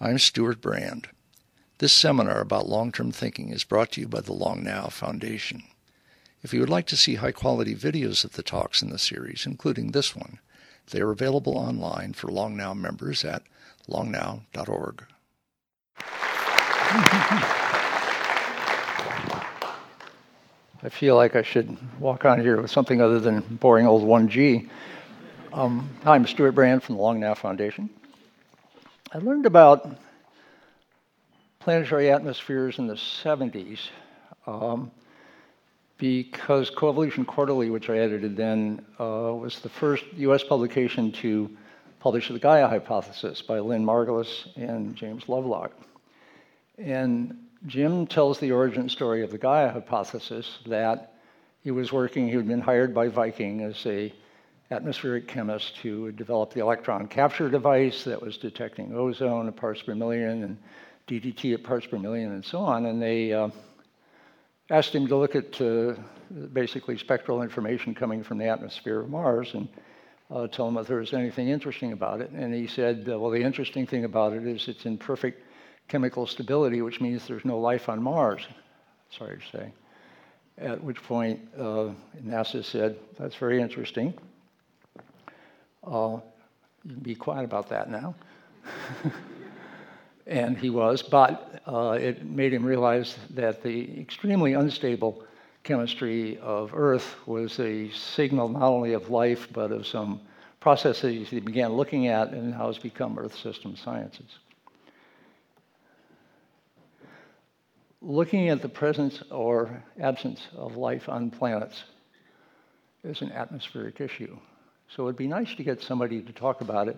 [0.00, 1.08] I'm Stewart Brand.
[1.78, 5.64] This seminar about long term thinking is brought to you by the Long Now Foundation.
[6.40, 9.44] If you would like to see high quality videos of the talks in the series,
[9.44, 10.38] including this one,
[10.92, 13.42] they are available online for Long Now members at
[13.88, 15.04] longnow.org.
[20.80, 24.68] I feel like I should walk on here with something other than boring old 1G.
[25.52, 27.90] Um, hi, I'm Stewart Brand from the Long Now Foundation.
[29.10, 29.88] I learned about
[31.60, 33.78] planetary atmospheres in the 70s
[34.46, 34.90] um,
[35.96, 41.48] because Coevolution Quarterly, which I edited then, uh, was the first US publication to
[42.00, 45.72] publish the Gaia hypothesis by Lynn Margulis and James Lovelock.
[46.76, 47.34] And
[47.66, 51.14] Jim tells the origin story of the Gaia hypothesis that
[51.64, 54.12] he was working, he had been hired by Viking as a
[54.70, 59.94] atmospheric chemist to developed the electron capture device that was detecting ozone at parts per
[59.94, 60.58] million and
[61.08, 62.84] DDT at parts per million and so on.
[62.86, 63.48] And they uh,
[64.68, 65.94] asked him to look at uh,
[66.52, 69.68] basically spectral information coming from the atmosphere of Mars and
[70.30, 72.30] uh, tell him if there was anything interesting about it.
[72.30, 75.42] And he said, uh, well, the interesting thing about it is it's in perfect
[75.88, 78.46] chemical stability, which means there's no life on Mars.
[79.10, 79.72] Sorry to say.
[80.58, 84.12] At which point uh, NASA said, That's very interesting.
[85.84, 86.18] Uh,
[86.84, 88.14] you can be quiet about that now.
[90.26, 95.24] and he was, but uh, it made him realize that the extremely unstable
[95.64, 100.20] chemistry of Earth was a signal not only of life, but of some
[100.60, 104.38] processes he began looking at and how it's become Earth system sciences.
[108.00, 111.84] looking at the presence or absence of life on planets
[113.04, 114.36] is an atmospheric issue.
[114.94, 116.96] So it'd be nice to get somebody to talk about it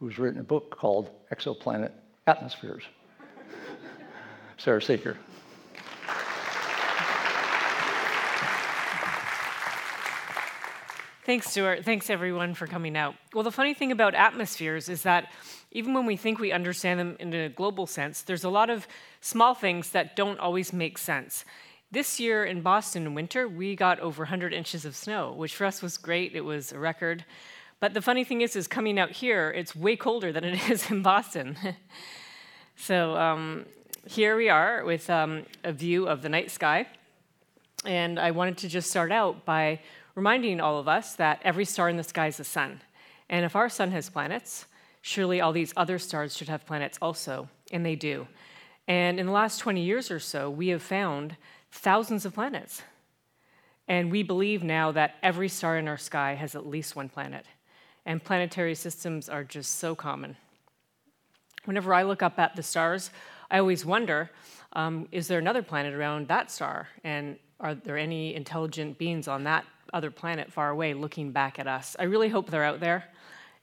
[0.00, 1.92] who's written a book called Exoplanet
[2.26, 2.82] Atmospheres.
[4.58, 5.16] Sara Seager.
[11.28, 11.84] Thanks, Stewart.
[11.84, 13.14] Thanks, everyone, for coming out.
[13.34, 15.30] Well, the funny thing about atmospheres is that
[15.72, 18.88] even when we think we understand them in a global sense, there's a lot of
[19.20, 21.44] small things that don't always make sense.
[21.90, 25.64] This year in Boston in winter, we got over 100 inches of snow, which for
[25.64, 26.36] us was great.
[26.36, 27.24] It was a record.
[27.80, 30.90] But the funny thing is, is coming out here, it's way colder than it is
[30.90, 31.56] in Boston.
[32.76, 33.64] so um,
[34.06, 36.86] here we are with um, a view of the night sky.
[37.86, 39.80] And I wanted to just start out by
[40.14, 42.82] reminding all of us that every star in the sky is a sun.
[43.30, 44.66] And if our sun has planets,
[45.00, 48.26] surely all these other stars should have planets also, and they do.
[48.86, 51.36] And in the last 20 years or so, we have found
[51.70, 52.82] thousands of planets.
[53.86, 57.46] And we believe now that every star in our sky has at least one planet.
[58.04, 60.36] And planetary systems are just so common.
[61.64, 63.10] Whenever I look up at the stars,
[63.50, 64.30] I always wonder
[64.74, 66.88] um, is there another planet around that star?
[67.02, 71.66] And are there any intelligent beings on that other planet far away looking back at
[71.66, 71.96] us.
[71.98, 73.04] I really hope they're out there,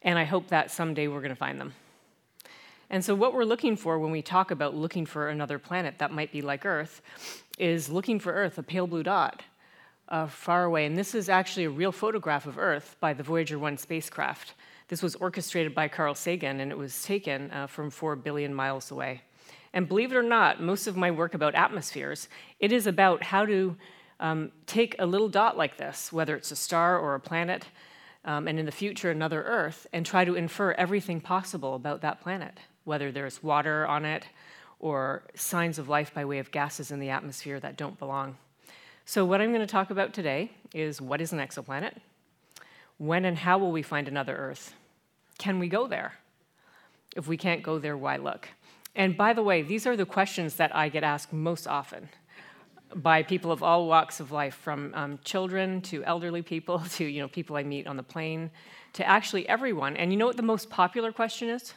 [0.02, 1.74] and I hope that someday we're going to find them.
[2.90, 6.12] And so, what we're looking for when we talk about looking for another planet that
[6.12, 7.02] might be like Earth
[7.58, 9.44] is looking for Earth, a pale blue dot,
[10.10, 10.86] uh, far away.
[10.86, 14.54] And this is actually a real photograph of Earth by the Voyager 1 spacecraft.
[14.88, 18.92] This was orchestrated by Carl Sagan, and it was taken uh, from 4 billion miles
[18.92, 19.22] away.
[19.74, 22.30] And believe it or not, most of my work about atmospheres,
[22.60, 23.76] it is about how to
[24.20, 27.66] um, take a little dot like this, whether it's a star or a planet,
[28.24, 32.22] um, and in the future another Earth, and try to infer everything possible about that
[32.22, 34.28] planet, whether there's water on it
[34.80, 38.38] or signs of life by way of gases in the atmosphere that don't belong.
[39.06, 41.98] So, what I'm going to talk about today is what is an exoplanet?
[42.98, 44.74] When and how will we find another Earth?
[45.38, 46.14] Can we go there?
[47.16, 48.50] If we can't go there, why look?
[48.96, 52.10] And by the way, these are the questions that I get asked most often
[52.96, 57.22] by people of all walks of life, from um, children to elderly people to you
[57.22, 58.50] know people I meet on the plane,
[58.94, 59.98] to actually everyone.
[59.98, 61.74] And you know what the most popular question is?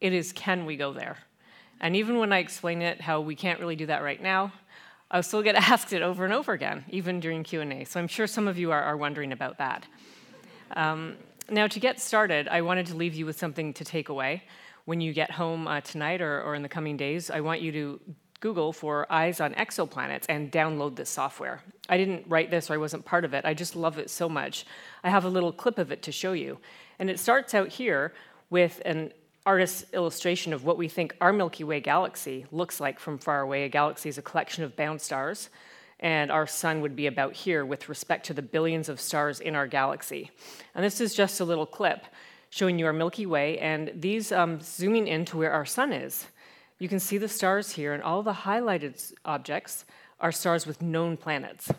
[0.00, 1.18] It is, can we go there?
[1.80, 4.52] And even when I explain it, how we can't really do that right now,
[5.10, 7.84] I still get asked it over and over again, even during Q&A.
[7.84, 9.86] So I'm sure some of you are, are wondering about that.
[10.76, 11.16] Um,
[11.50, 14.44] now, to get started, I wanted to leave you with something to take away.
[14.84, 17.72] When you get home uh, tonight or, or in the coming days, I want you
[17.72, 18.00] to
[18.40, 21.60] Google for Eyes on Exoplanets and download this software.
[21.88, 23.44] I didn't write this or I wasn't part of it.
[23.44, 24.64] I just love it so much.
[25.04, 26.58] I have a little clip of it to show you.
[26.98, 28.14] And it starts out here
[28.48, 29.12] with an
[29.46, 33.64] artist's illustration of what we think our Milky Way galaxy looks like from far away.
[33.64, 35.48] A galaxy is a collection of bound stars,
[35.98, 39.54] and our sun would be about here with respect to the billions of stars in
[39.54, 40.30] our galaxy.
[40.74, 42.04] And this is just a little clip
[42.50, 46.26] showing you our Milky Way, and these um, zooming in to where our sun is.
[46.78, 49.84] You can see the stars here, and all the highlighted objects
[50.18, 51.70] are stars with known planets.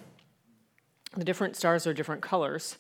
[1.15, 2.77] The different stars are different colors.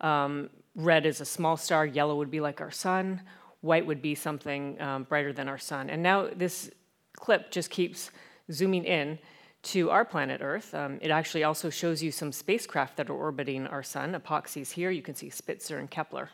[0.00, 3.20] Um, red is a small star, yellow would be like our sun,
[3.64, 5.88] white would be something um, brighter than our sun.
[5.88, 6.70] And now this
[7.16, 8.10] clip just keeps
[8.52, 9.18] zooming in
[9.62, 10.74] to our planet Earth.
[10.74, 14.12] Um, it actually also shows you some spacecraft that are orbiting our sun.
[14.12, 16.28] EPOXI's here, you can see Spitzer and Kepler.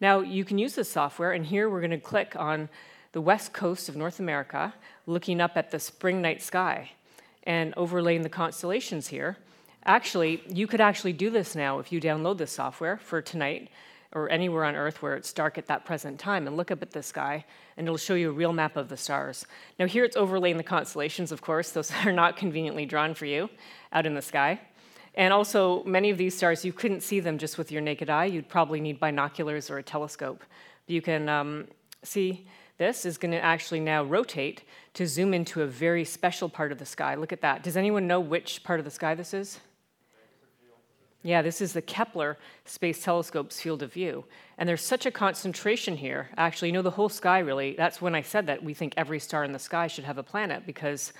[0.00, 2.70] Now you can use this software, and here we're going to click on
[3.12, 4.72] the west coast of North America,
[5.06, 6.92] looking up at the spring night sky
[7.42, 9.36] and overlaying the constellations here.
[9.84, 13.68] Actually, you could actually do this now if you download this software for tonight
[14.14, 16.92] or anywhere on Earth where it's dark at that present time and look up at
[16.92, 17.44] the sky,
[17.76, 19.44] and it'll show you a real map of the stars.
[19.78, 23.50] Now, here it's overlaying the constellations, of course, those are not conveniently drawn for you
[23.92, 24.60] out in the sky.
[25.16, 28.24] And also, many of these stars, you couldn't see them just with your naked eye.
[28.24, 30.42] You'd probably need binoculars or a telescope.
[30.86, 31.68] You can um,
[32.02, 32.46] see
[32.78, 34.64] this is going to actually now rotate
[34.94, 37.14] to zoom into a very special part of the sky.
[37.14, 37.62] Look at that.
[37.62, 39.60] Does anyone know which part of the sky this is?
[41.24, 42.36] Yeah, this is the Kepler
[42.66, 44.26] Space Telescope's field of view.
[44.58, 46.28] And there's such a concentration here.
[46.36, 49.18] Actually, you know, the whole sky really, that's when I said that we think every
[49.18, 51.14] star in the sky should have a planet because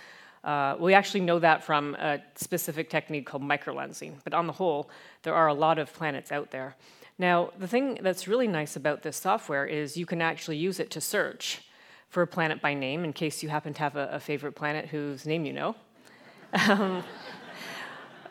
[0.44, 4.12] uh, we actually know that from a specific technique called microlensing.
[4.24, 4.90] But on the whole,
[5.22, 6.76] there are a lot of planets out there.
[7.18, 10.90] Now, the thing that's really nice about this software is you can actually use it
[10.90, 11.62] to search
[12.10, 14.88] for a planet by name in case you happen to have a, a favorite planet
[14.88, 15.74] whose name you know.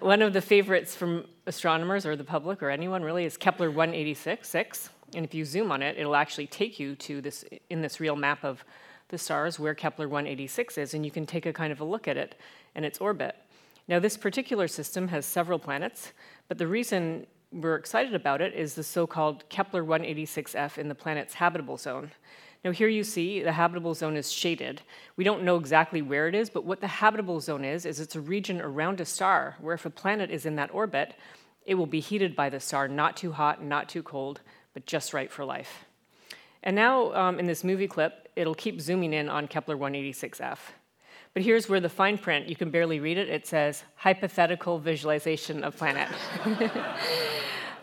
[0.04, 4.54] One of the favorites from astronomers or the public or anyone really is Kepler 186
[5.16, 8.18] And if you zoom on it, it'll actually take you to this in this real
[8.18, 8.66] map of
[9.08, 12.10] the stars where Kepler 186 is, and you can take a kind of a look
[12.10, 12.36] at it
[12.76, 13.38] and its orbit.
[13.88, 16.12] Now, this particular system has several planets,
[16.50, 20.96] but the reason we're excited about it is the so called Kepler 186f in the
[20.96, 22.12] planet's habitable zone.
[22.64, 24.82] Now, here you see the habitable zone is shaded.
[25.18, 28.16] We don't know exactly where it is, but what the habitable zone is, is it's
[28.16, 31.16] a region around a star where if a planet is in that orbit,
[31.66, 34.40] it will be heated by the star, not too hot, not too cold,
[34.74, 35.86] but just right for life.
[36.64, 40.58] And now, um, in this movie clip, it'll keep zooming in on Kepler 186f.
[41.34, 45.64] But here's where the fine print, you can barely read it, it says hypothetical visualization
[45.64, 46.08] of planet.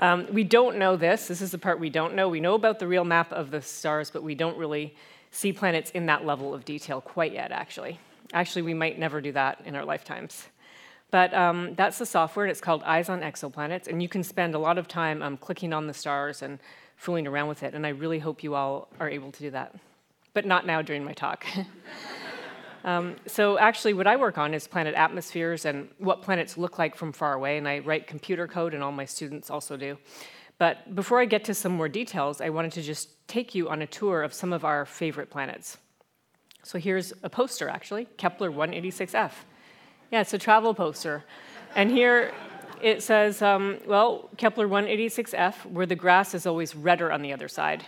[0.00, 1.29] Um, we don't know this.
[1.29, 2.29] This is the part we don't know.
[2.29, 4.94] We know about the real map of the stars, but we don't really
[5.31, 8.00] see planets in that level of detail quite yet, actually.
[8.32, 10.49] Actually, we might never do that in our lifetimes.
[11.11, 14.55] But um, that's the software, and it's called Eyes on Exoplanets, and you can spend
[14.55, 16.61] a lot of time um, clicking on the stars and
[16.97, 19.75] fooling around with it, and I really hope you all are able to do that.
[20.32, 21.44] But not now during my talk.
[22.84, 26.96] Um, so actually, what I work on is planet atmospheres and what planets look like
[26.96, 29.98] from far away, and I write computer code, and all my students also do.
[30.58, 33.82] But before I get to some more details, I wanted to just take you on
[33.82, 35.78] a tour of some of our favorite planets.
[36.62, 39.32] So here's a poster, actually, Kepler 186f.
[40.10, 41.24] Yeah, it's a travel poster.
[41.74, 42.32] And here
[42.82, 47.48] it says, um, well, Kepler 186f, where the grass is always redder on the other
[47.48, 47.84] side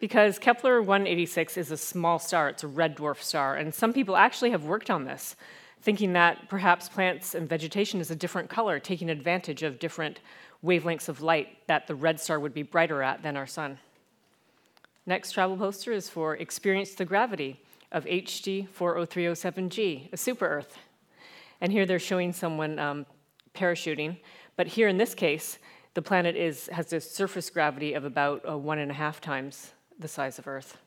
[0.00, 4.16] because Kepler 186 is a small star, it's a red dwarf star, and some people
[4.16, 5.36] actually have worked on this,
[5.82, 10.20] thinking that perhaps plants and vegetation is a different color, taking advantage of different
[10.64, 13.78] wavelengths of light that the red star would be brighter at than our sun.
[15.04, 17.60] Next travel poster is for Experience the Gravity
[17.92, 20.78] of HD 40307G, a super Earth.
[21.60, 23.06] And here they're showing someone um,
[23.54, 24.18] parachuting,
[24.56, 25.58] but here in this case,
[25.92, 29.72] the planet is, has a surface gravity of about uh, one and a half times
[30.00, 30.78] the size of Earth.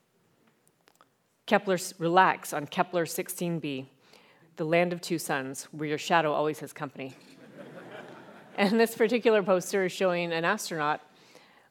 [1.46, 3.86] Kepler relax on Kepler 16b,
[4.56, 7.16] the land of two suns, where your shadow always has company.
[8.58, 11.02] and this particular poster is showing an astronaut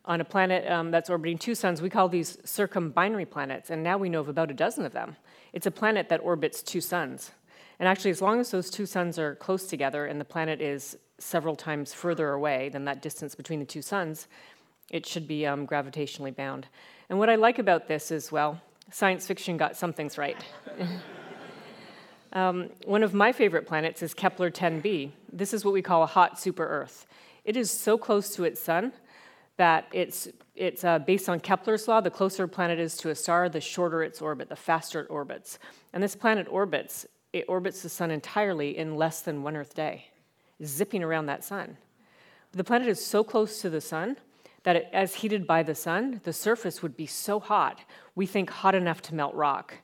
[0.04, 1.80] on a planet um, that's orbiting two suns.
[1.80, 5.16] We call these circumbinary planets, and now we know of about a dozen of them.
[5.52, 7.30] It's a planet that orbits two suns.
[7.78, 10.96] And actually, as long as those two suns are close together and the planet is
[11.18, 14.28] several times further away than that distance between the two suns,
[14.92, 16.68] it should be um, gravitationally bound.
[17.08, 20.37] And what I like about this is, well, science fiction got some things right.
[22.32, 25.11] um, one of my favorite planets is Kepler 10b.
[25.32, 27.06] This is what we call a hot super Earth.
[27.44, 28.92] It is so close to its sun
[29.56, 32.00] that it's, it's uh, based on Kepler's law.
[32.00, 35.06] The closer a planet is to a star, the shorter its orbit, the faster it
[35.11, 35.58] orbits.
[35.92, 40.06] And this planet orbits, it orbits the sun entirely in less than one Earth day,
[40.64, 41.78] zipping around that sun.
[42.52, 44.16] The planet is so close to the sun
[44.64, 47.81] that it, as heated by the sun, the surface would be so hot,
[48.14, 49.75] we think hot enough to melt rock.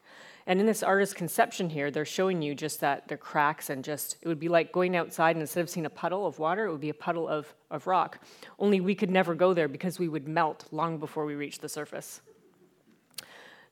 [0.47, 4.17] And in this artist's conception here, they're showing you just that the cracks and just,
[4.23, 6.73] it would be like going outside and instead of seeing a puddle of water, it
[6.73, 8.25] would be a puddle of, of rock.
[8.59, 11.69] Only we could never go there because we would melt long before we reached the
[11.69, 12.23] surface.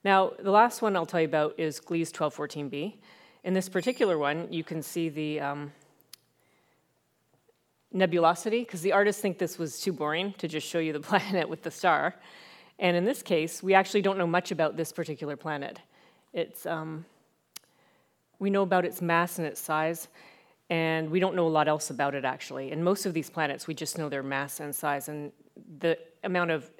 [0.05, 2.99] Now, the last one I'll tell you about is Gliese 1214b.
[3.45, 5.73] In this particular one, you can see the um,
[7.95, 11.49] nebulosity, because the artists think this was too boring to just show you the planet
[11.49, 12.15] with the star.
[12.79, 15.81] And in this case, we actually don't know much about this particular planet.
[16.33, 17.07] It's, um,
[18.39, 20.09] we know about its mass and its size,
[20.69, 22.73] and we don't know a lot else about it actually.
[22.73, 25.33] And most of these planets, we just know their mass and size and
[25.79, 26.71] the amount of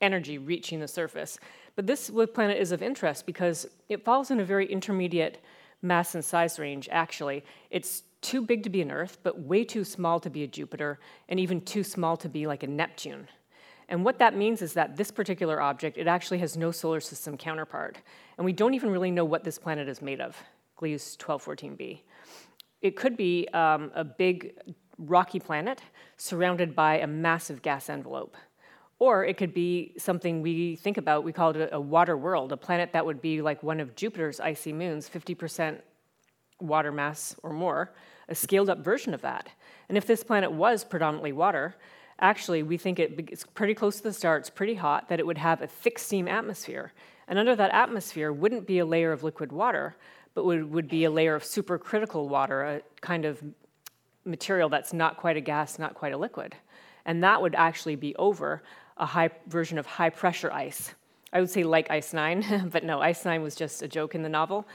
[0.00, 1.38] energy reaching the surface.
[1.76, 5.42] But this planet is of interest because it falls in a very intermediate
[5.82, 7.44] mass and size range, actually.
[7.70, 10.98] It's too big to be an Earth, but way too small to be a Jupiter,
[11.28, 13.28] and even too small to be like a Neptune.
[13.88, 17.36] And what that means is that this particular object, it actually has no solar system
[17.36, 17.98] counterpart.
[18.36, 20.36] And we don't even really know what this planet is made of,
[20.78, 22.00] Gliese 1214b.
[22.82, 24.54] It could be um, a big
[24.98, 25.80] rocky planet
[26.16, 28.36] surrounded by a massive gas envelope.
[28.98, 32.56] Or it could be something we think about, we call it a, water world, a
[32.56, 35.80] planet that would be like one of Jupiter's icy moons, 50%
[36.60, 37.92] water mass or more,
[38.28, 39.48] a scaled up version of that.
[39.88, 41.76] And if this planet was predominantly water,
[42.20, 45.38] actually we think it's pretty close to the star, it's pretty hot, that it would
[45.38, 46.92] have a thick steam atmosphere.
[47.26, 49.96] And under that atmosphere wouldn't be a layer of liquid water,
[50.34, 53.42] but would, would be a layer of supercritical water, a kind of
[54.24, 56.54] material that's not quite a gas, not quite a liquid.
[57.04, 58.62] And that would actually be over
[58.96, 60.94] a high version of high pressure ice.
[61.32, 64.22] I would say like Ice Nine, but no, Ice Nine was just a joke in
[64.22, 64.66] the novel.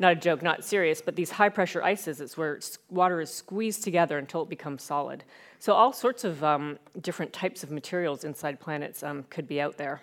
[0.00, 3.84] Not a joke, not serious, but these high pressure ices, it's where water is squeezed
[3.84, 5.24] together until it becomes solid.
[5.58, 9.76] So, all sorts of um, different types of materials inside planets um, could be out
[9.76, 10.00] there.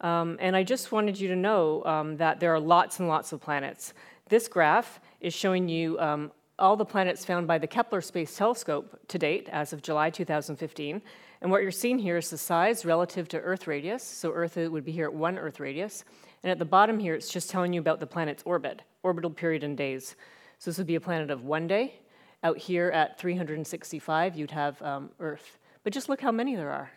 [0.00, 3.32] Um, and I just wanted you to know um, that there are lots and lots
[3.32, 3.94] of planets.
[4.28, 8.98] This graph is showing you um, all the planets found by the Kepler Space Telescope
[9.06, 11.00] to date as of July 2015.
[11.40, 14.02] And what you're seeing here is the size relative to Earth radius.
[14.02, 16.04] So Earth would be here at one Earth radius.
[16.44, 19.64] And at the bottom here, it's just telling you about the planet's orbit, orbital period
[19.64, 20.14] in days.
[20.58, 21.94] So this would be a planet of one day.
[22.42, 25.56] Out here at 365, you'd have um, Earth.
[25.82, 26.90] But just look how many there are.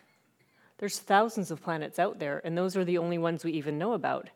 [0.76, 3.94] There's thousands of planets out there, and those are the only ones we even know
[3.94, 4.28] about.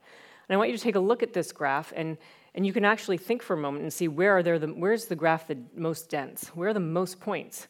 [0.49, 2.17] And I want you to take a look at this graph, and,
[2.55, 5.05] and you can actually think for a moment and see where are there the, where's
[5.05, 6.49] the graph the most dense?
[6.55, 7.69] Where are the most points?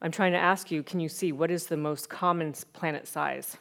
[0.00, 3.56] I'm trying to ask you, can you see what is the most common planet size?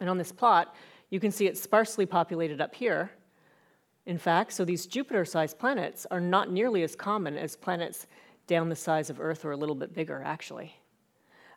[0.00, 0.74] And on this plot,
[1.10, 3.10] you can see it's sparsely populated up here.
[4.06, 8.06] In fact, so these Jupiter sized planets are not nearly as common as planets
[8.46, 10.74] down the size of Earth or a little bit bigger, actually.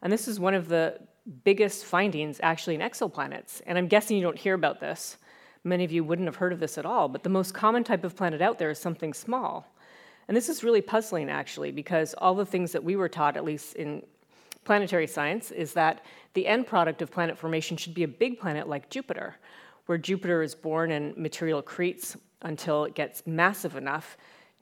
[0.01, 0.99] And this is one of the
[1.43, 3.61] biggest findings actually in exoplanets.
[3.65, 5.17] And I'm guessing you don't hear about this.
[5.63, 8.03] Many of you wouldn't have heard of this at all, but the most common type
[8.05, 9.73] of planet out there is something small.
[10.27, 13.43] And this is really puzzling, actually, because all the things that we were taught, at
[13.43, 14.03] least in
[14.67, 18.67] planetary science, is that the end product of planet formation should be a big planet
[18.67, 19.37] like Jupiter,
[19.85, 24.17] where Jupiter is born and material accretes until it gets massive enough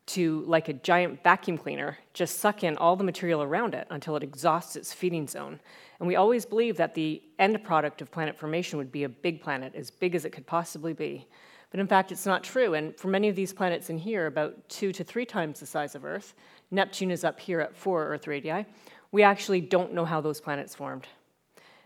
[0.05, 4.15] to, like a giant vacuum cleaner, just suck in all the material around it until
[4.15, 5.59] it exhausts its feeding zone.
[5.99, 9.41] And we always believe that the end product of planet formation would be a big
[9.41, 11.27] planet, as big as it could possibly be.
[11.71, 12.75] But in fact, it's not true.
[12.75, 15.95] And for many of these planets in here, about two to three times the size
[15.95, 16.35] of Earth,
[16.69, 18.65] Neptune is up here at four Earth radii,
[19.15, 21.07] we actually don't know how those planets formed.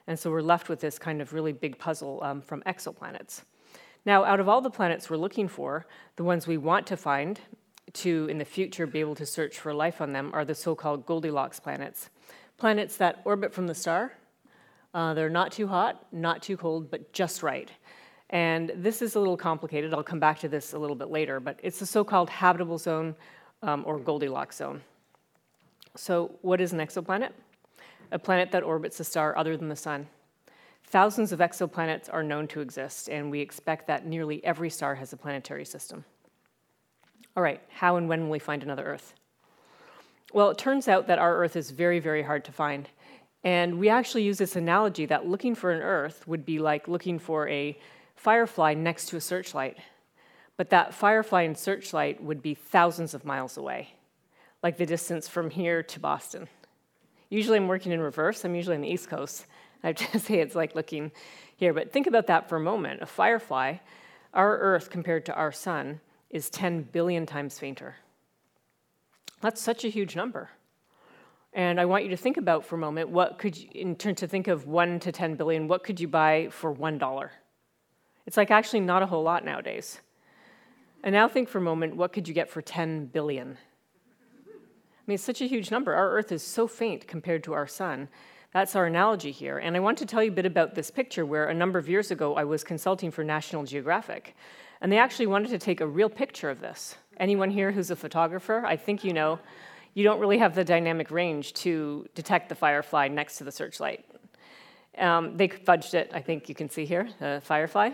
[0.07, 3.43] And so we're left with this kind of really big puzzle um, from exoplanets.
[4.03, 7.39] Now, out of all the planets we're looking for, the ones we want to find
[7.93, 10.73] to, in the future, be able to search for life on them are the so
[10.73, 12.09] called Goldilocks planets.
[12.57, 14.13] Planets that orbit from the star.
[14.95, 17.69] Uh, they're not too hot, not too cold, but just right.
[18.31, 19.93] And this is a little complicated.
[19.93, 22.79] I'll come back to this a little bit later, but it's the so called habitable
[22.79, 23.15] zone
[23.61, 24.81] um, or Goldilocks zone.
[25.99, 27.31] So, what is an exoplanet?
[28.13, 30.07] A planet that orbits a star other than the Sun.
[30.85, 35.11] Thousands of exoplanets are known to exist, and we expect that nearly every star has
[35.11, 36.05] a planetary system.
[37.35, 39.13] All right, how and when will we find another Earth?
[40.31, 42.87] Well, it turns out that our Earth is very, very hard to find.
[43.43, 47.19] And we actually use this analogy that looking for an Earth would be like looking
[47.19, 47.77] for a
[48.15, 49.75] firefly next to a searchlight.
[50.55, 53.95] But that firefly and searchlight would be thousands of miles away,
[54.63, 56.47] like the distance from here to Boston.
[57.29, 59.45] Usually I'm working in reverse, I'm usually on the East Coast.
[59.83, 61.11] I have to say it's like looking
[61.55, 63.01] here, but think about that for a moment.
[63.01, 63.77] A firefly,
[64.33, 67.95] our Earth compared to our sun, is 10 billion times fainter.
[69.41, 70.49] That's such a huge number.
[71.53, 74.15] And I want you to think about for a moment what could you, in turn
[74.15, 77.29] to think of 1 to 10 billion, what could you buy for $1?
[78.27, 79.99] It's like actually not a whole lot nowadays.
[81.03, 83.57] And now think for a moment what could you get for 10 billion?
[85.09, 85.95] Mean, it's such a huge number.
[85.95, 88.09] Our Earth is so faint compared to our sun.
[88.53, 89.57] That's our analogy here.
[89.57, 91.89] And I want to tell you a bit about this picture where a number of
[91.89, 94.35] years ago I was consulting for National Geographic.
[94.81, 96.95] And they actually wanted to take a real picture of this.
[97.17, 98.63] Anyone here who's a photographer?
[98.63, 99.39] I think you know
[99.95, 104.05] you don't really have the dynamic range to detect the firefly next to the searchlight.
[104.95, 107.93] Um, they fudged it, I think you can see here, the firefly.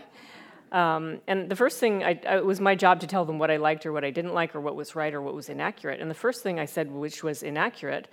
[0.71, 3.51] Um, and the first thing, I, I, it was my job to tell them what
[3.51, 6.01] I liked or what I didn't like or what was right or what was inaccurate.
[6.01, 8.07] And the first thing I said, which was inaccurate,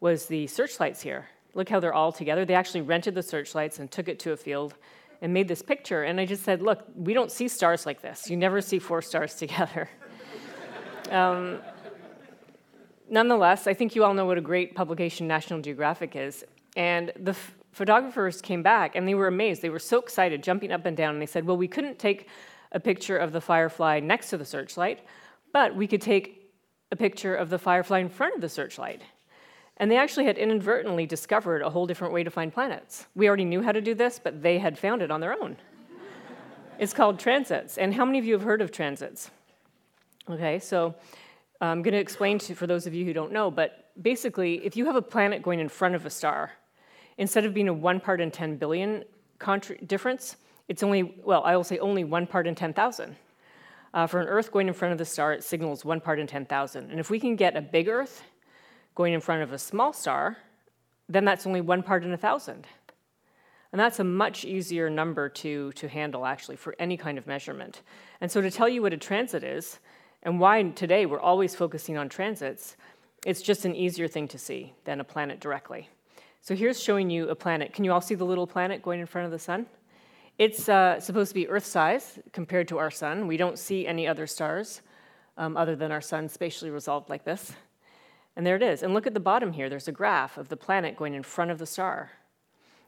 [0.00, 1.28] was the searchlights here.
[1.54, 2.44] Look how they're all together.
[2.44, 4.74] They actually rented the searchlights and took it to a field
[5.20, 6.04] and made this picture.
[6.04, 8.30] And I just said, look, we don't see stars like this.
[8.30, 9.88] You never see four stars together.
[11.10, 11.58] um,
[13.10, 16.44] nonetheless, I think you all know what a great publication National Geographic is.
[16.76, 19.62] And the f- photographers came back and they were amazed.
[19.62, 21.14] They were so excited, jumping up and down.
[21.14, 22.28] And they said, well, we couldn't take
[22.72, 25.00] a picture of the firefly next to the searchlight,
[25.52, 26.52] but we could take
[26.90, 29.02] a picture of the firefly in front of the searchlight.
[29.76, 33.06] And they actually had inadvertently discovered a whole different way to find planets.
[33.14, 35.56] We already knew how to do this, but they had found it on their own.
[36.78, 37.78] it's called transits.
[37.78, 39.30] And how many of you have heard of transits?
[40.28, 40.94] Okay, so
[41.60, 44.76] uh, I'm going to explain for those of you who don't know, but basically, if
[44.76, 46.52] you have a planet going in front of a star,
[47.18, 49.04] instead of being a one part in 10 billion
[49.38, 50.36] contra- difference,
[50.68, 53.16] it's only, well, I will say only one part in 10,000.
[53.94, 56.26] Uh, for an Earth going in front of the star, it signals one part in
[56.26, 56.90] 10,000.
[56.90, 58.22] And if we can get a big Earth
[58.94, 60.36] going in front of a small star,
[61.08, 62.66] then that's only one part in a thousand.
[63.72, 67.82] And that's a much easier number to, to handle, actually, for any kind of measurement.
[68.20, 69.78] And so, to tell you what a transit is,
[70.22, 72.76] and why today we're always focusing on transits,
[73.26, 75.88] it's just an easier thing to see than a planet directly.
[76.40, 77.72] So here's showing you a planet.
[77.72, 79.66] Can you all see the little planet going in front of the sun?
[80.38, 83.26] It's uh, supposed to be Earth size compared to our sun.
[83.26, 84.82] We don't see any other stars
[85.36, 87.52] um, other than our sun spatially resolved like this.
[88.36, 88.84] And there it is.
[88.84, 89.68] And look at the bottom here.
[89.68, 92.12] There's a graph of the planet going in front of the star.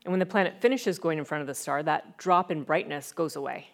[0.05, 3.13] And when the planet finishes going in front of the star, that drop in brightness
[3.13, 3.69] goes away.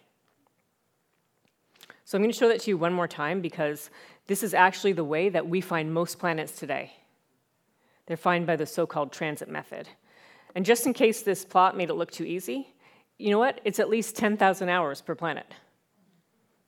[2.03, 3.89] So I'm going to show that to you one more time because
[4.25, 6.93] this is actually the way that we find most planets today.
[8.07, 9.87] They're found by the so called transit method.
[10.55, 12.73] And just in case this plot made it look too easy,
[13.17, 13.61] you know what?
[13.63, 15.45] It's at least 10,000 hours per planet.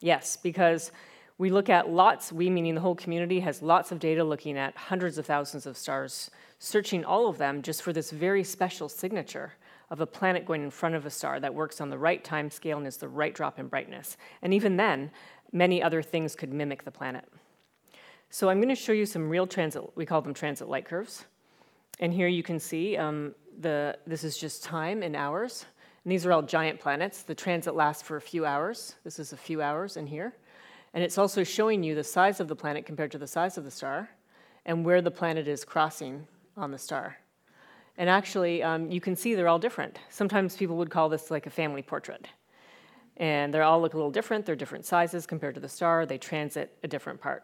[0.01, 0.91] Yes, because
[1.37, 4.75] we look at lots, we meaning the whole community, has lots of data looking at
[4.75, 9.53] hundreds of thousands of stars, searching all of them just for this very special signature
[9.89, 12.49] of a planet going in front of a star that works on the right time
[12.51, 14.17] scale and is the right drop in brightness.
[14.41, 15.11] And even then,
[15.51, 17.25] many other things could mimic the planet.
[18.31, 21.25] So I'm going to show you some real transit, we call them transit light curves.
[21.99, 25.65] And here you can see um, the, this is just time in hours.
[26.03, 27.23] And these are all giant planets.
[27.23, 28.95] The transit lasts for a few hours.
[29.03, 30.35] This is a few hours in here.
[30.93, 33.63] And it's also showing you the size of the planet compared to the size of
[33.63, 34.09] the star
[34.65, 37.17] and where the planet is crossing on the star.
[37.97, 39.97] And actually, um, you can see they're all different.
[40.09, 42.27] Sometimes people would call this like a family portrait.
[43.17, 44.45] And they all look a little different.
[44.45, 46.05] They're different sizes compared to the star.
[46.05, 47.43] They transit a different part.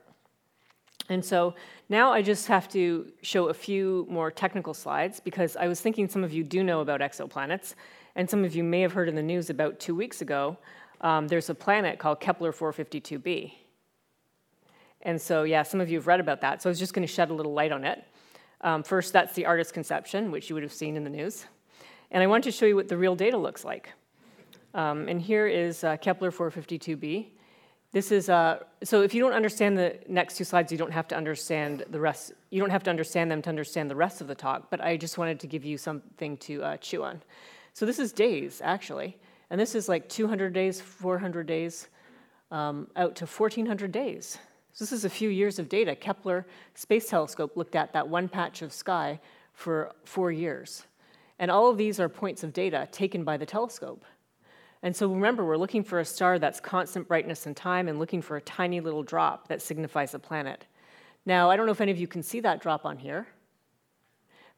[1.10, 1.54] And so
[1.88, 6.08] now I just have to show a few more technical slides because I was thinking
[6.08, 7.76] some of you do know about exoplanets,
[8.16, 10.58] and some of you may have heard in the news about two weeks ago.
[11.02, 13.54] Um, there's a planet called Kepler 452b.
[15.02, 16.62] And so, yeah, some of you have read about that.
[16.62, 18.04] So I was just going to shed a little light on it.
[18.62, 21.46] Um, first, that's the artist's conception, which you would have seen in the news.
[22.10, 23.92] And I want to show you what the real data looks like.
[24.74, 27.28] Um, and here is uh, Kepler 452b.
[27.96, 31.08] This is, uh, so if you don't understand the next two slides, you don't have
[31.08, 34.28] to understand the rest, you don't have to understand them to understand the rest of
[34.28, 37.22] the talk, but I just wanted to give you something to uh, chew on.
[37.72, 39.16] So this is days, actually,
[39.50, 41.88] and this is like 200 days, 400 days,
[42.52, 44.40] um, out to 1,400 days.
[44.74, 45.96] So this is a few years of data.
[45.96, 49.22] Kepler Space Telescope looked at that one patch of sky
[49.54, 50.84] for four years.
[51.40, 54.04] And all of these are points of data taken by the telescope.
[54.86, 58.22] And so remember, we're looking for a star that's constant brightness and time and looking
[58.22, 60.68] for a tiny little drop that signifies a planet.
[61.26, 63.26] Now, I don't know if any of you can see that drop on here.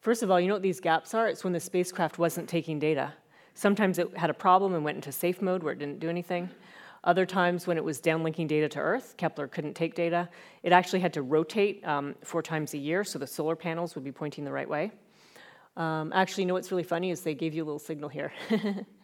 [0.00, 1.28] First of all, you know what these gaps are?
[1.28, 3.14] It's when the spacecraft wasn't taking data.
[3.54, 6.50] Sometimes it had a problem and went into safe mode where it didn't do anything.
[7.04, 10.28] Other times, when it was downlinking data to Earth, Kepler couldn't take data.
[10.62, 14.04] It actually had to rotate um, four times a year, so the solar panels would
[14.04, 14.92] be pointing the right way.
[15.78, 18.30] Um, actually, you know what's really funny is they gave you a little signal here.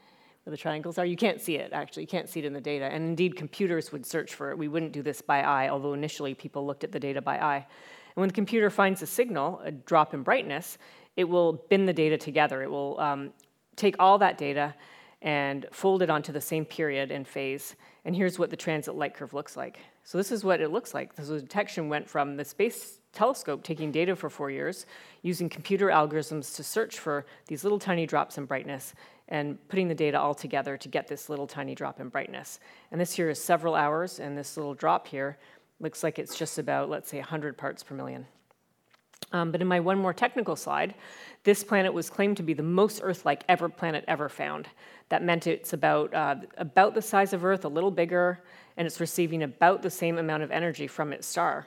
[0.44, 1.06] where the triangles are.
[1.06, 2.04] You can't see it, actually.
[2.04, 2.84] You can't see it in the data.
[2.84, 4.58] And indeed, computers would search for it.
[4.58, 7.66] We wouldn't do this by eye, although initially people looked at the data by eye.
[8.14, 10.78] And when the computer finds a signal, a drop in brightness,
[11.16, 12.62] it will bin the data together.
[12.62, 13.32] It will um,
[13.76, 14.74] take all that data
[15.22, 17.74] and fold it onto the same period and phase.
[18.04, 19.78] And here's what the transit light curve looks like.
[20.04, 21.12] So this is what it looks like.
[21.16, 24.84] So the detection went from the space telescope taking data for four years,
[25.22, 28.92] using computer algorithms to search for these little tiny drops in brightness,
[29.34, 32.60] and putting the data all together to get this little tiny drop in brightness.
[32.92, 35.38] And this here is several hours, and this little drop here
[35.80, 38.26] looks like it's just about, let's say, 100 parts per million.
[39.32, 40.94] Um, but in my one more technical slide,
[41.42, 44.68] this planet was claimed to be the most Earth-like ever planet ever found.
[45.08, 48.38] That meant it's about, uh, about the size of Earth, a little bigger,
[48.76, 51.66] and it's receiving about the same amount of energy from its star.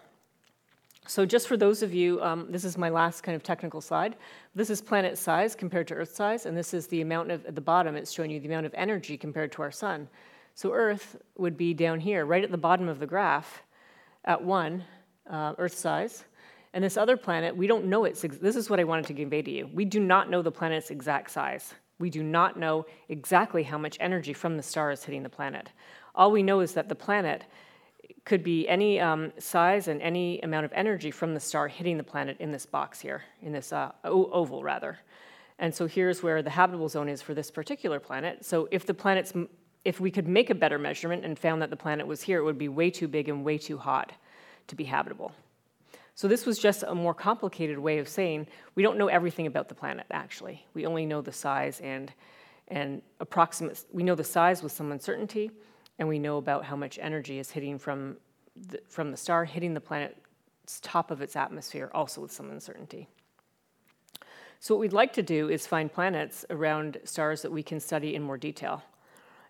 [1.08, 4.18] So just for those of you, um, this is my last kind of technical slide.
[4.56, 7.56] This is planet size compared to Earth size, and this is the amount of, at
[7.56, 10.10] the bottom, it's showing you the amount of energy compared to our sun.
[10.54, 13.64] So Earth would be down here, right at the bottom of the graph,
[14.26, 14.84] at one,
[15.30, 16.26] uh, Earth size.
[16.74, 19.42] And this other planet, we don't know its, this is what I wanted to convey
[19.42, 19.70] to you.
[19.74, 21.74] We do not know the planet's exact size.
[22.00, 25.70] We do not know exactly how much energy from the star is hitting the planet.
[26.16, 27.46] All we know is that the planet
[28.28, 32.04] could be any um, size and any amount of energy from the star hitting the
[32.04, 35.00] planet in this box here, in this uh, oval rather.
[35.60, 38.44] And so here's where the habitable zone is for this particular planet.
[38.44, 39.32] So if the planet's,
[39.86, 42.44] if we could make a better measurement and found that the planet was here, it
[42.44, 44.12] would be way too big and way too hot
[44.68, 45.32] to be habitable.
[46.14, 49.70] So this was just a more complicated way of saying we don't know everything about
[49.70, 50.66] the planet actually.
[50.74, 52.12] We only know the size and
[52.68, 55.50] and approximate we know the size with some uncertainty
[56.00, 58.18] and we know about how much energy is hitting from
[58.56, 63.08] the, from the star hitting the planet's top of its atmosphere, also with some uncertainty.
[64.60, 68.16] So what we'd like to do is find planets around stars that we can study
[68.16, 68.84] in more detail.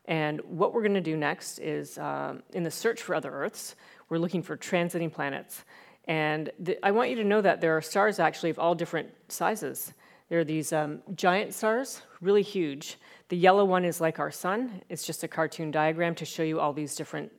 [0.06, 3.76] And what we're going to do next is, um, in the search for other Earths,
[4.10, 5.64] we're looking for transiting planets.
[6.06, 9.10] And the, I want you to know that there are stars actually of all different
[9.28, 9.94] sizes.
[10.30, 12.98] There are these um, giant stars, really huge,
[13.30, 14.82] the yellow one is like our sun.
[14.88, 17.32] It's just a cartoon diagram to show you all these different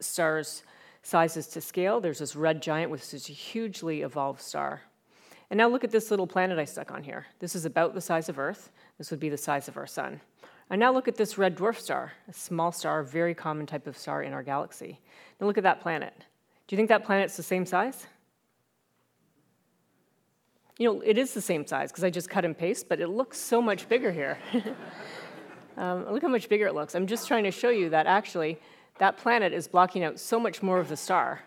[0.00, 0.64] stars
[1.02, 2.00] sizes to scale.
[2.00, 4.82] There's this red giant, which is a hugely evolved star.
[5.50, 7.26] And now look at this little planet I stuck on here.
[7.38, 8.72] This is about the size of Earth.
[8.98, 10.20] This would be the size of our sun.
[10.70, 13.98] And now look at this red dwarf star, a small star, very common type of
[13.98, 14.98] star in our galaxy.
[15.40, 16.14] Now look at that planet.
[16.66, 18.06] Do you think that planet's the same size?
[20.78, 23.08] You know, it is the same size because I just cut and paste, but it
[23.08, 24.38] looks so much bigger here.
[25.76, 26.94] um, look how much bigger it looks.
[26.94, 28.58] I'm just trying to show you that actually
[28.98, 31.42] that planet is blocking out so much more of the star,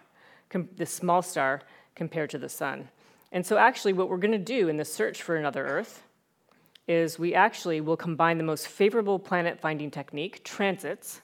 [0.50, 1.62] com- the small star,
[1.96, 2.90] compared to the sun.
[3.32, 6.04] And so, actually, what we're going to do in the search for another Earth
[6.88, 11.22] is we actually will combine the most favorable planet finding technique, transits,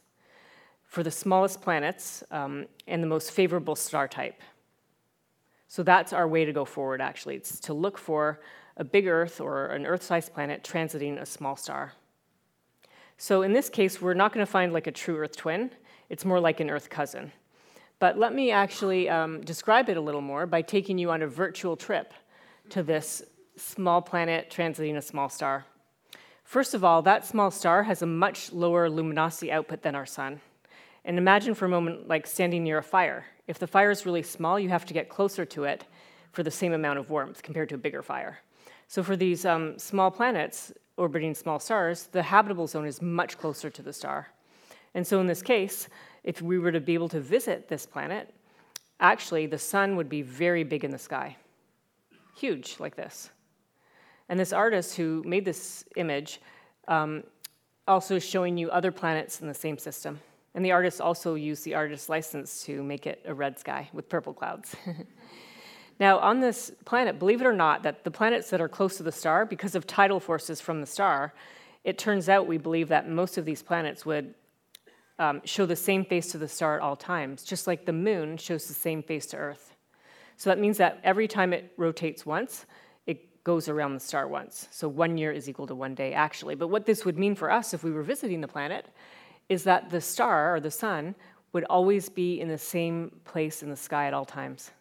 [0.83, 4.39] for the smallest planets um, and the most favorable star type.
[5.67, 7.35] So that's our way to go forward, actually.
[7.35, 8.41] It's to look for
[8.77, 11.93] a big Earth or an Earth sized planet transiting a small star.
[13.17, 15.71] So in this case, we're not going to find like a true Earth twin,
[16.09, 17.31] it's more like an Earth cousin.
[17.99, 21.27] But let me actually um, describe it a little more by taking you on a
[21.27, 22.13] virtual trip
[22.69, 23.23] to this
[23.55, 25.65] small planet transiting a small star.
[26.43, 30.41] First of all, that small star has a much lower luminosity output than our sun.
[31.05, 33.25] And imagine for a moment like standing near a fire.
[33.47, 35.85] If the fire is really small, you have to get closer to it
[36.31, 38.39] for the same amount of warmth compared to a bigger fire.
[38.87, 43.69] So for these um, small planets orbiting small stars, the habitable zone is much closer
[43.69, 44.27] to the star.
[44.93, 45.89] And so in this case,
[46.23, 48.33] if we were to be able to visit this planet,
[48.99, 51.35] actually the sun would be very big in the sky,
[52.37, 53.29] huge like this.
[54.29, 56.39] And this artist who made this image
[56.87, 57.23] um,
[57.87, 60.19] also is showing you other planets in the same system.
[60.55, 64.07] And the artist also used the artist's license to make it a red sky with
[64.07, 64.75] purple clouds.
[65.99, 69.03] now, on this planet, believe it or not, that the planets that are close to
[69.03, 71.33] the star, because of tidal forces from the star,
[71.83, 74.35] it turns out we believe that most of these planets would
[75.19, 78.37] um, show the same face to the star at all times, just like the moon
[78.37, 79.75] shows the same face to Earth.
[80.37, 82.65] So that means that every time it rotates once,
[83.05, 84.67] it goes around the star once.
[84.71, 86.55] So one year is equal to one day, actually.
[86.55, 88.87] But what this would mean for us if we were visiting the planet
[89.49, 91.15] is that the star or the sun
[91.51, 94.71] would always be in the same place in the sky at all times.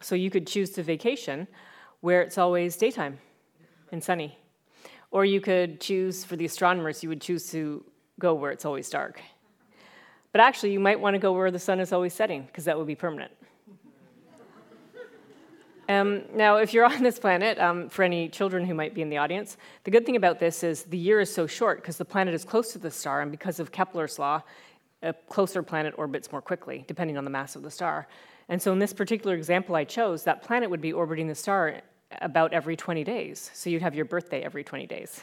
[0.00, 1.46] So you could choose to vacation
[2.00, 3.18] where it's always daytime
[3.92, 4.38] and sunny.
[5.10, 7.84] Or you could choose, for the astronomers, you would choose to
[8.18, 9.20] go where it's always dark.
[10.32, 12.76] But actually, you might want to go where the sun is always setting, because that
[12.76, 13.32] would be permanent.
[15.88, 19.10] Um, now, if you're on this planet, um, for any children who might be in
[19.10, 22.04] the audience, the good thing about this is the year is so short because the
[22.04, 24.42] planet is close to the star, and because of Kepler's law,
[25.02, 28.08] a closer planet orbits more quickly, depending on the mass of the star.
[28.48, 31.80] And so, in this particular example I chose, that planet would be orbiting the star
[32.20, 33.50] about every 20 days.
[33.54, 35.22] So, you'd have your birthday every 20 days.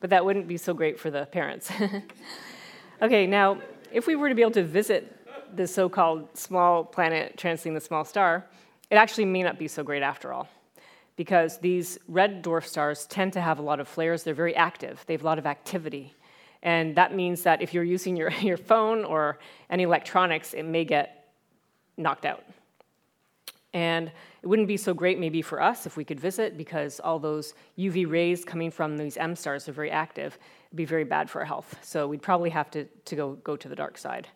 [0.00, 1.70] but that wouldn't be so great for the parents.
[3.02, 3.58] okay, now,
[3.92, 5.16] if we were to be able to visit
[5.56, 8.46] the so called small planet transiting the small star,
[8.90, 10.48] it actually may not be so great after all.
[11.16, 15.04] Because these red dwarf stars tend to have a lot of flares, they're very active,
[15.06, 16.14] they have a lot of activity.
[16.62, 20.84] And that means that if you're using your, your phone or any electronics, it may
[20.84, 21.28] get
[21.96, 22.44] knocked out.
[23.72, 24.10] And
[24.42, 27.54] it wouldn't be so great maybe for us if we could visit because all those
[27.78, 30.38] UV rays coming from these M stars are very active.
[30.68, 31.76] It'd be very bad for our health.
[31.82, 34.26] So we'd probably have to, to go, go to the dark side.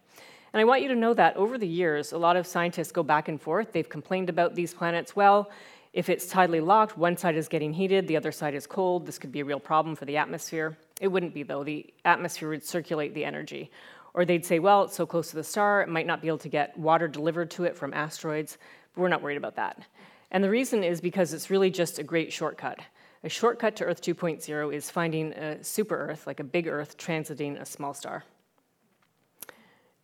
[0.55, 3.03] And I want you to know that over the years, a lot of scientists go
[3.03, 3.73] back and forth.
[3.73, 5.17] They've complained about these planets.
[5.17, 5.51] Well,
[5.93, 9.05] if it's tidally locked, one side is getting heated, the other side is cold.
[9.05, 10.79] This could be a real problem for the atmosphere.
[11.01, 11.65] It wouldn't be, though.
[11.65, 13.69] The atmosphere would circulate the energy.
[14.15, 16.39] Or they'd say, well, it's so close to the star, it might not be able
[16.39, 18.57] to get water delivered to it from asteroids.
[18.95, 19.83] But we're not worried about that.
[20.31, 22.79] And the reason is because it's really just a great shortcut.
[23.25, 27.61] A shortcut to Earth 2.0 is finding a super Earth, like a big Earth, transiting
[27.61, 28.23] a small star.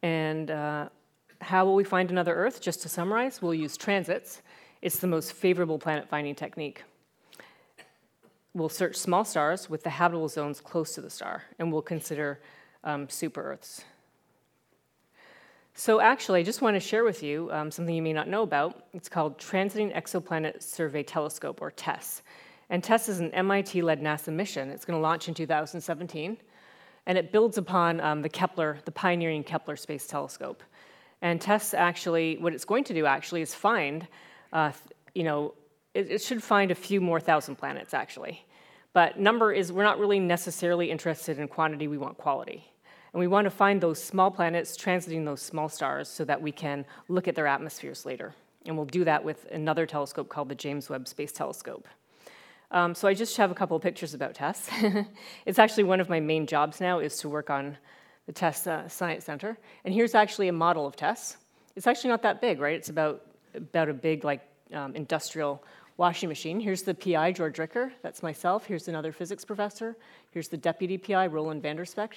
[0.03, 0.89] And uh,
[1.41, 2.61] how will we find another Earth?
[2.61, 4.43] Just to summarize, we'll use transits.
[4.83, 6.83] It's the most favorable planet finding technique.
[8.55, 12.41] We'll search small stars with the habitable zones close to the star, and we'll consider
[12.83, 13.85] um, super Earths.
[15.75, 18.43] So, actually, I just want to share with you um, something you may not know
[18.43, 18.87] about.
[18.93, 22.23] It's called Transiting Exoplanet Survey Telescope, or TESS.
[22.71, 24.71] And TESS is an MIT led NASA mission.
[24.71, 26.37] It's going to launch in 2017.
[27.07, 30.63] And it builds upon um, the Kepler, the pioneering Kepler Space Telescope.
[31.23, 34.07] And TESS actually, what it's going to do actually is find,
[34.53, 34.73] uh,
[35.15, 35.55] you know,
[35.95, 38.45] it, it should find a few more thousand planets actually.
[38.93, 42.65] But number is, we're not really necessarily interested in quantity, we want quality.
[43.13, 46.53] And we want to find those small planets transiting those small stars so that we
[46.53, 48.35] can look at their atmospheres later.
[48.67, 51.89] And we'll do that with another telescope called the James Webb Space Telescope.
[52.73, 54.71] Um, so I just have a couple pictures about TESS.
[55.47, 57.77] it's actually one of my main jobs now is to work on
[58.27, 59.59] the TESS uh, Science Center.
[59.85, 61.37] And here's actually a model of TESS.
[61.75, 62.77] It's actually not that big, right?
[62.77, 63.23] It's about,
[63.55, 65.65] about a big like um, industrial
[65.97, 66.61] washing machine.
[66.61, 67.93] Here's the PI, George Ricker.
[68.03, 68.67] That's myself.
[68.67, 69.97] Here's another physics professor.
[70.31, 72.13] Here's the deputy PI, Roland Vanderspek.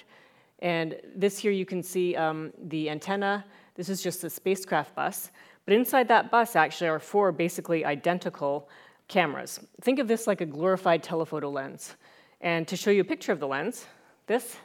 [0.60, 3.44] And this here you can see um, the antenna.
[3.74, 5.32] This is just a spacecraft bus.
[5.64, 8.68] But inside that bus actually are four basically identical
[9.08, 9.60] cameras.
[9.82, 11.96] Think of this like a glorified telephoto lens.
[12.40, 13.86] And to show you a picture of the lens,
[14.26, 14.56] this,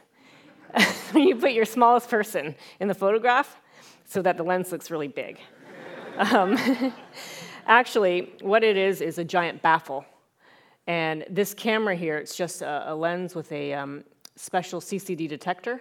[1.14, 3.60] you put your smallest person in the photograph
[4.04, 5.38] so that the lens looks really big.
[6.18, 6.58] um,
[7.66, 10.04] actually, what it is is a giant baffle.
[10.86, 14.04] And this camera here, it's just a, a lens with a um,
[14.36, 15.80] special CCD detector.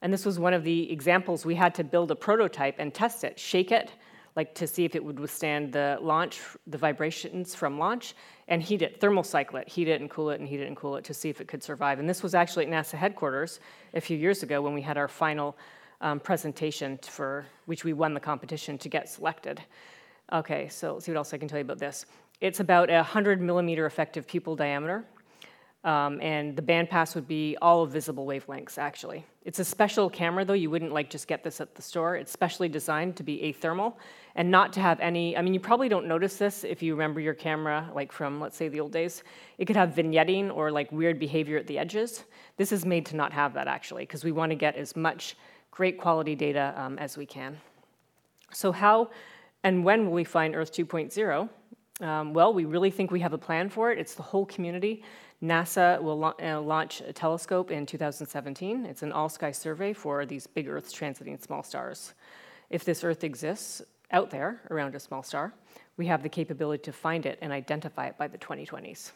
[0.00, 3.22] And this was one of the examples we had to build a prototype and test
[3.22, 3.92] it, shake it,
[4.34, 8.14] like to see if it would withstand the launch, the vibrations from launch,
[8.48, 10.76] and heat it, thermal cycle it, heat it and cool it and heat it and
[10.76, 11.98] cool it to see if it could survive.
[11.98, 13.60] And this was actually at NASA headquarters
[13.94, 15.56] a few years ago when we had our final
[16.00, 19.60] um, presentation for which we won the competition to get selected.
[20.32, 22.06] Okay, so let's see what else I can tell you about this.
[22.40, 25.04] It's about a 100 millimeter effective pupil diameter.
[25.84, 29.26] Um, and the bandpass would be all of visible wavelengths, actually.
[29.44, 30.52] It's a special camera, though.
[30.52, 32.14] You wouldn't like just get this at the store.
[32.14, 33.94] It's specially designed to be athermal
[34.36, 35.36] and not to have any.
[35.36, 38.56] I mean, you probably don't notice this if you remember your camera, like from, let's
[38.56, 39.24] say, the old days.
[39.58, 42.22] It could have vignetting or like weird behavior at the edges.
[42.56, 45.36] This is made to not have that, actually, because we want to get as much
[45.72, 47.58] great quality data um, as we can.
[48.52, 49.10] So, how
[49.64, 51.48] and when will we find Earth 2.0?
[52.00, 53.98] Um, well, we really think we have a plan for it.
[53.98, 55.02] It's the whole community.
[55.42, 58.86] NASA will la- uh, launch a telescope in 2017.
[58.86, 62.14] It's an all sky survey for these big Earths transiting small stars.
[62.70, 65.52] If this Earth exists out there around a small star,
[65.96, 69.10] we have the capability to find it and identify it by the 2020s.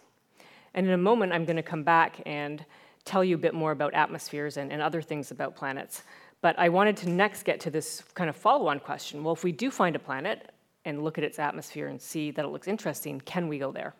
[0.74, 2.64] And in a moment, I'm going to come back and
[3.04, 6.02] tell you a bit more about atmospheres and, and other things about planets.
[6.42, 9.44] But I wanted to next get to this kind of follow on question well, if
[9.44, 10.50] we do find a planet
[10.84, 13.94] and look at its atmosphere and see that it looks interesting, can we go there?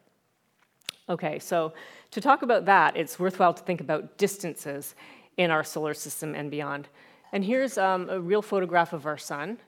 [1.08, 1.72] Okay, so
[2.10, 4.94] to talk about that, it's worthwhile to think about distances
[5.36, 6.88] in our solar system and beyond.
[7.32, 9.58] And here's um, a real photograph of our sun.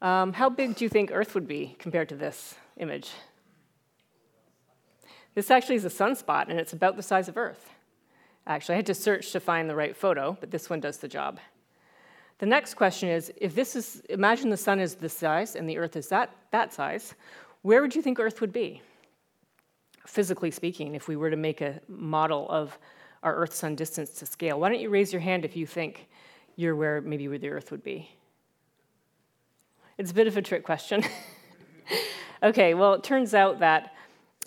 [0.00, 3.10] Um, how big do you think Earth would be compared to this image?
[5.34, 7.70] This actually is a sunspot, and it's about the size of Earth.
[8.46, 11.08] Actually, I had to search to find the right photo, but this one does the
[11.08, 11.38] job.
[12.38, 15.78] The next question is if this is, imagine the sun is this size and the
[15.78, 17.14] Earth is that, that size,
[17.62, 18.82] where would you think Earth would be?
[20.06, 22.78] Physically speaking, if we were to make a model of
[23.22, 24.58] our Earth Sun distance to scale.
[24.58, 26.08] Why don't you raise your hand if you think
[26.56, 28.10] you're where maybe where the Earth would be?
[29.98, 31.04] It's a bit of a trick question.
[32.42, 33.94] okay, well, it turns out that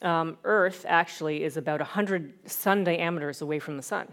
[0.01, 4.07] um, Earth actually is about 100 sun diameters away from the sun.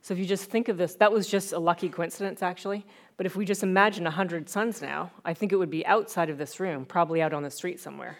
[0.00, 2.86] So if you just think of this, that was just a lucky coincidence, actually.
[3.16, 6.38] But if we just imagine 100 suns now, I think it would be outside of
[6.38, 8.18] this room, probably out on the street somewhere,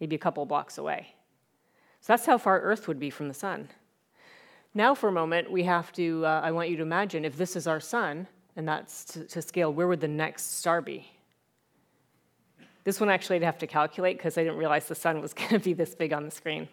[0.00, 1.14] maybe a couple blocks away.
[2.04, 3.70] So that's how far Earth would be from the sun.
[4.74, 7.56] Now, for a moment, we have to, uh, I want you to imagine if this
[7.56, 11.10] is our sun, and that's to, to scale, where would the next star be?
[12.84, 15.48] This one actually I'd have to calculate because I didn't realize the sun was going
[15.48, 16.68] to be this big on the screen.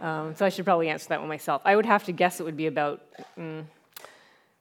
[0.00, 1.62] Um, so I should probably answer that one myself.
[1.64, 3.02] I would have to guess it would be about,
[3.38, 3.64] mm,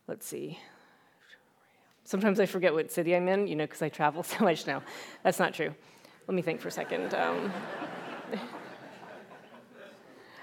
[0.07, 0.59] let's see.
[2.03, 4.83] Sometimes I forget what city I'm in, you know, because I travel so much now.
[5.23, 5.73] That's not true.
[6.27, 7.15] Let me think for a second.
[7.15, 7.51] Um,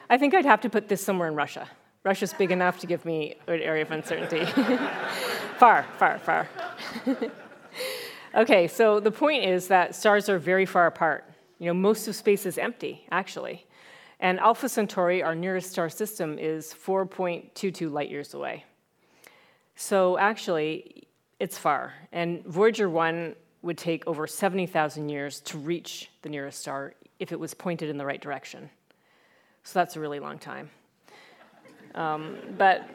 [0.09, 1.69] I think I'd have to put this somewhere in Russia.
[2.05, 4.45] Russia's big enough to give me an area of uncertainty.
[5.59, 6.49] far, far, far.
[8.35, 11.25] okay, so the point is that stars are very far apart.
[11.59, 13.67] You know, most of space is empty, actually.
[14.21, 18.65] And Alpha Centauri, our nearest star system, is 4.22 light years away.
[19.75, 21.09] So actually,
[21.41, 21.93] it's far.
[22.13, 27.41] And Voyager 1 would take over 70,000 years to reach the nearest star if it
[27.41, 28.71] was pointed in the right direction.
[29.67, 30.71] So that's a really long time.
[31.97, 32.89] Um, but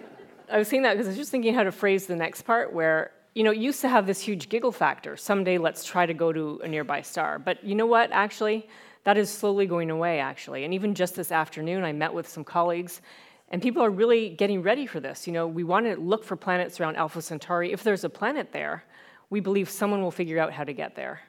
[0.50, 2.72] I was saying that because I was just thinking how to phrase the next part
[2.72, 5.18] where, you know, it used to have this huge giggle factor.
[5.18, 7.40] Someday let's try to go to a nearby star.
[7.40, 8.70] But you know what, actually?
[9.04, 10.64] That is slowly going away, actually.
[10.64, 13.02] And even just this afternoon, I met with some colleagues,
[13.50, 15.28] and people are really getting ready for this.
[15.28, 17.74] You know, we want to look for planets around Alpha Centauri.
[17.74, 18.86] If there's a planet there,
[19.30, 21.20] we believe someone will figure out how to get there.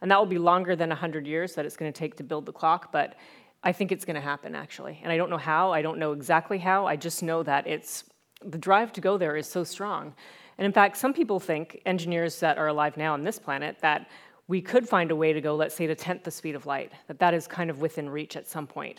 [0.00, 2.46] And that will be longer than 100 years that it's going to take to build
[2.46, 3.16] the clock, but
[3.64, 5.00] I think it's going to happen, actually.
[5.02, 8.04] And I don't know how, I don't know exactly how, I just know that it's
[8.44, 10.14] the drive to go there is so strong.
[10.58, 14.08] And in fact, some people think, engineers that are alive now on this planet, that
[14.48, 16.92] we could find a way to go, let's say, to tenth the speed of light,
[17.06, 18.98] that that is kind of within reach at some point.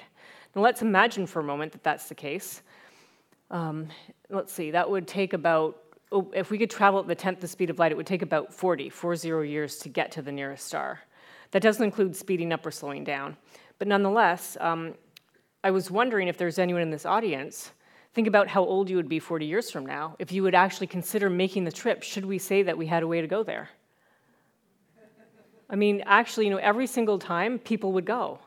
[0.55, 2.61] Now, let's imagine for a moment that that's the case.
[3.51, 3.87] Um,
[4.29, 5.77] let's see, that would take about,
[6.11, 8.21] oh, if we could travel at the tenth the speed of light, it would take
[8.21, 11.01] about 40, 40 years to get to the nearest star.
[11.51, 13.37] That doesn't include speeding up or slowing down.
[13.79, 14.93] But nonetheless, um,
[15.63, 17.71] I was wondering if there's anyone in this audience
[18.13, 20.87] Think about how old you would be 40 years from now if you would actually
[20.87, 22.03] consider making the trip.
[22.03, 23.69] Should we say that we had a way to go there?
[25.69, 28.39] I mean, actually, you know, every single time people would go.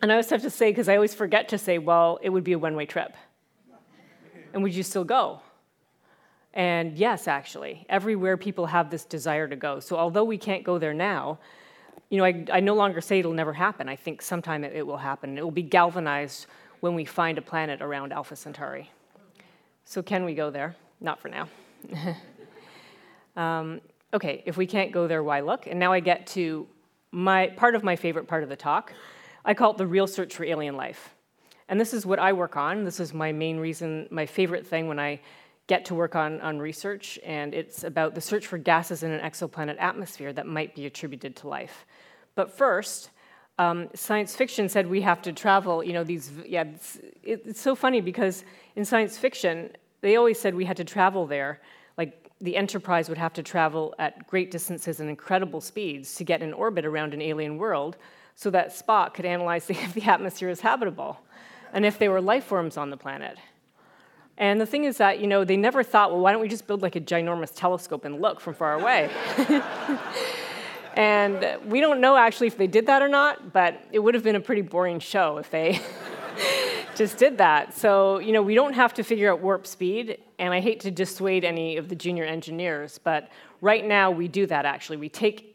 [0.00, 2.44] And I always have to say, because I always forget to say, well, it would
[2.44, 3.14] be a one way trip.
[4.54, 5.40] And would you still go?
[6.54, 9.78] And yes, actually, everywhere people have this desire to go.
[9.80, 11.38] So although we can't go there now,
[12.10, 13.88] you know, I, I no longer say it'll never happen.
[13.88, 15.36] I think sometime it, it will happen.
[15.38, 16.46] It will be galvanized
[16.80, 18.90] when we find a planet around Alpha Centauri.
[19.84, 20.76] So, can we go there?
[21.00, 21.48] Not for now.
[23.36, 23.80] um,
[24.12, 25.66] okay, if we can't go there, why look?
[25.66, 26.66] And now I get to
[27.12, 28.92] my part of my favorite part of the talk.
[29.44, 31.14] I call it the real search for alien life.
[31.68, 32.84] And this is what I work on.
[32.84, 35.20] This is my main reason, my favorite thing when I
[35.66, 39.20] get to work on, on research, and it's about the search for gases in an
[39.20, 41.84] exoplanet atmosphere that might be attributed to life.
[42.36, 43.10] But first,
[43.58, 47.74] um, science fiction said we have to travel, you know, these, yeah, it's, it's so
[47.74, 48.44] funny because
[48.76, 49.70] in science fiction,
[50.02, 51.60] they always said we had to travel there.
[51.96, 56.42] Like the Enterprise would have to travel at great distances and incredible speeds to get
[56.42, 57.96] in orbit around an alien world
[58.34, 61.18] so that Spock could analyze if the atmosphere is habitable
[61.72, 63.38] and if there were life forms on the planet.
[64.38, 66.66] And the thing is that, you know, they never thought, well, why don't we just
[66.66, 69.10] build like a ginormous telescope and look from far away?
[70.96, 74.24] And we don't know actually if they did that or not, but it would have
[74.24, 75.78] been a pretty boring show if they
[76.96, 77.76] just did that.
[77.76, 80.90] So, you know, we don't have to figure out warp speed, and I hate to
[80.90, 83.28] dissuade any of the junior engineers, but
[83.60, 84.96] right now we do that actually.
[84.96, 85.54] We take,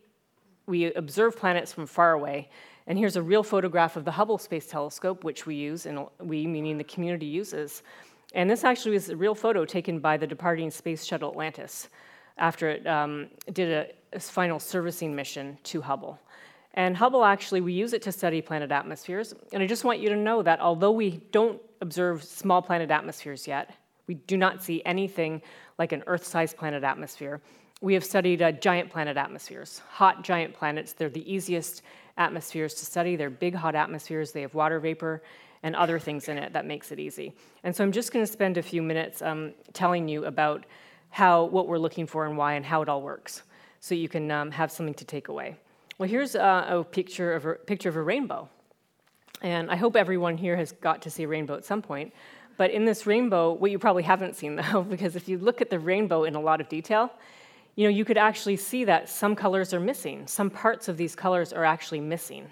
[0.68, 2.50] we observe planets from far away,
[2.86, 6.46] and here's a real photograph of the Hubble Space Telescope, which we use, and we,
[6.46, 7.82] meaning the community uses.
[8.34, 11.90] And this actually was a real photo taken by the departing Space Shuttle Atlantis
[12.38, 16.20] after it um, did a final servicing mission to Hubble.
[16.74, 19.34] And Hubble actually, we use it to study planet atmospheres.
[19.52, 23.48] And I just want you to know that although we don't observe small planet atmospheres
[23.48, 23.76] yet,
[24.08, 25.42] we do not see anything
[25.78, 27.42] like an Earth sized planet atmosphere.
[27.82, 30.94] We have studied uh, giant planet atmospheres, hot giant planets.
[30.94, 31.82] They're the easiest
[32.18, 33.16] atmospheres to study.
[33.16, 34.32] They're big, hot atmospheres.
[34.32, 35.24] They have water vapor
[35.64, 37.34] and other things in it that makes it easy.
[37.64, 40.66] And so I'm just going to spend a few minutes um, telling you about
[41.10, 43.44] how what we're looking for and why and how it all works
[43.80, 45.56] so you can um, have something to take away.
[45.98, 48.50] Well, here's a, a, picture, of a picture of a rainbow.
[49.42, 52.14] And I hope everyone here has got to see a rainbow at some point.
[52.58, 55.70] But in this rainbow, what you probably haven't seen though, because if you look at
[55.70, 57.12] the rainbow in a lot of detail,
[57.76, 60.28] you know, you could actually see that some colors are missing.
[60.28, 62.52] Some parts of these colors are actually missing.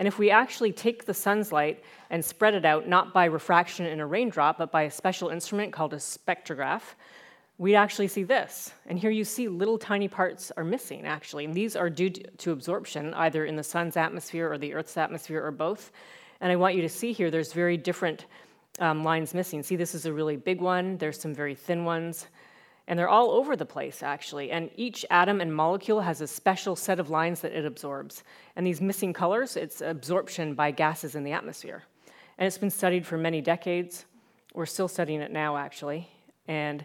[0.00, 3.84] And if we actually take the sun's light and spread it out, not by refraction
[3.84, 6.94] in a raindrop, but by a special instrument called a spectrograph,
[7.58, 8.72] we'd actually see this.
[8.86, 11.44] And here you see little tiny parts are missing, actually.
[11.44, 15.44] And these are due to absorption, either in the sun's atmosphere or the Earth's atmosphere
[15.44, 15.92] or both.
[16.40, 18.24] And I want you to see here, there's very different
[18.78, 19.62] um, lines missing.
[19.62, 22.28] See, this is a really big one, there's some very thin ones.
[22.90, 24.50] And they're all over the place, actually.
[24.50, 28.24] And each atom and molecule has a special set of lines that it absorbs.
[28.56, 31.84] And these missing colors, it's absorption by gases in the atmosphere.
[32.36, 34.06] And it's been studied for many decades.
[34.54, 36.08] We're still studying it now, actually.
[36.48, 36.84] And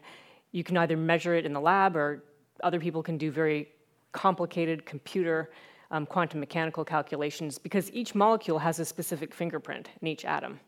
[0.51, 2.23] you can either measure it in the lab or
[2.61, 3.69] other people can do very
[4.11, 5.49] complicated computer
[5.89, 10.59] um, quantum mechanical calculations because each molecule has a specific fingerprint in each atom.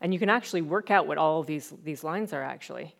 [0.00, 2.94] And you can actually work out what all of these, these lines are actually.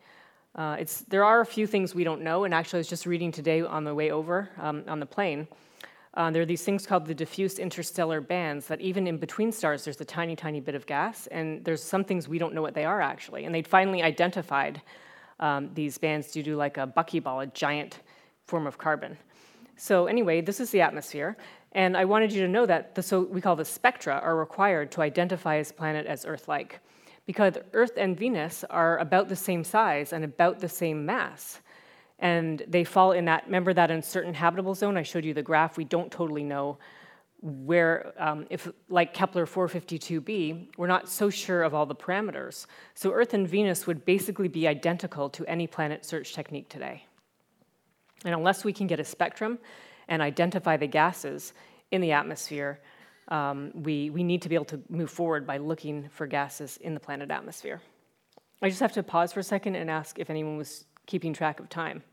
[0.55, 3.05] Uh, it's, there are a few things we don't know, and actually I was just
[3.05, 5.47] reading today on the way over um, on the plane.
[6.13, 9.83] Uh, there are these things called the diffuse interstellar bands that even in between stars
[9.83, 12.73] there's a tiny, tiny bit of gas, and there's some things we don't know what
[12.73, 13.43] they are actually.
[13.43, 14.81] And they'd finally identified
[15.41, 17.99] um, these bands due to like a buckyball, a giant
[18.45, 19.17] form of carbon.
[19.75, 21.35] So anyway, this is the atmosphere,
[21.73, 24.89] and I wanted you to know that the so we call the spectra are required
[24.91, 26.79] to identify a planet as Earth-like,
[27.25, 31.61] because Earth and Venus are about the same size and about the same mass,
[32.19, 33.45] and they fall in that.
[33.45, 34.97] Remember that uncertain habitable zone?
[34.97, 35.77] I showed you the graph.
[35.77, 36.77] We don't totally know
[37.41, 42.65] where, um, if like Kepler 452b, we're not so sure of all the parameters.
[42.93, 47.05] So Earth and Venus would basically be identical to any planet search technique today.
[48.23, 49.59] And unless we can get a spectrum
[50.07, 51.53] and identify the gases
[51.91, 52.79] in the atmosphere,
[53.29, 56.93] um, we, we need to be able to move forward by looking for gases in
[56.93, 57.81] the planet atmosphere.
[58.61, 61.59] I just have to pause for a second and ask if anyone was keeping track
[61.59, 62.03] of time.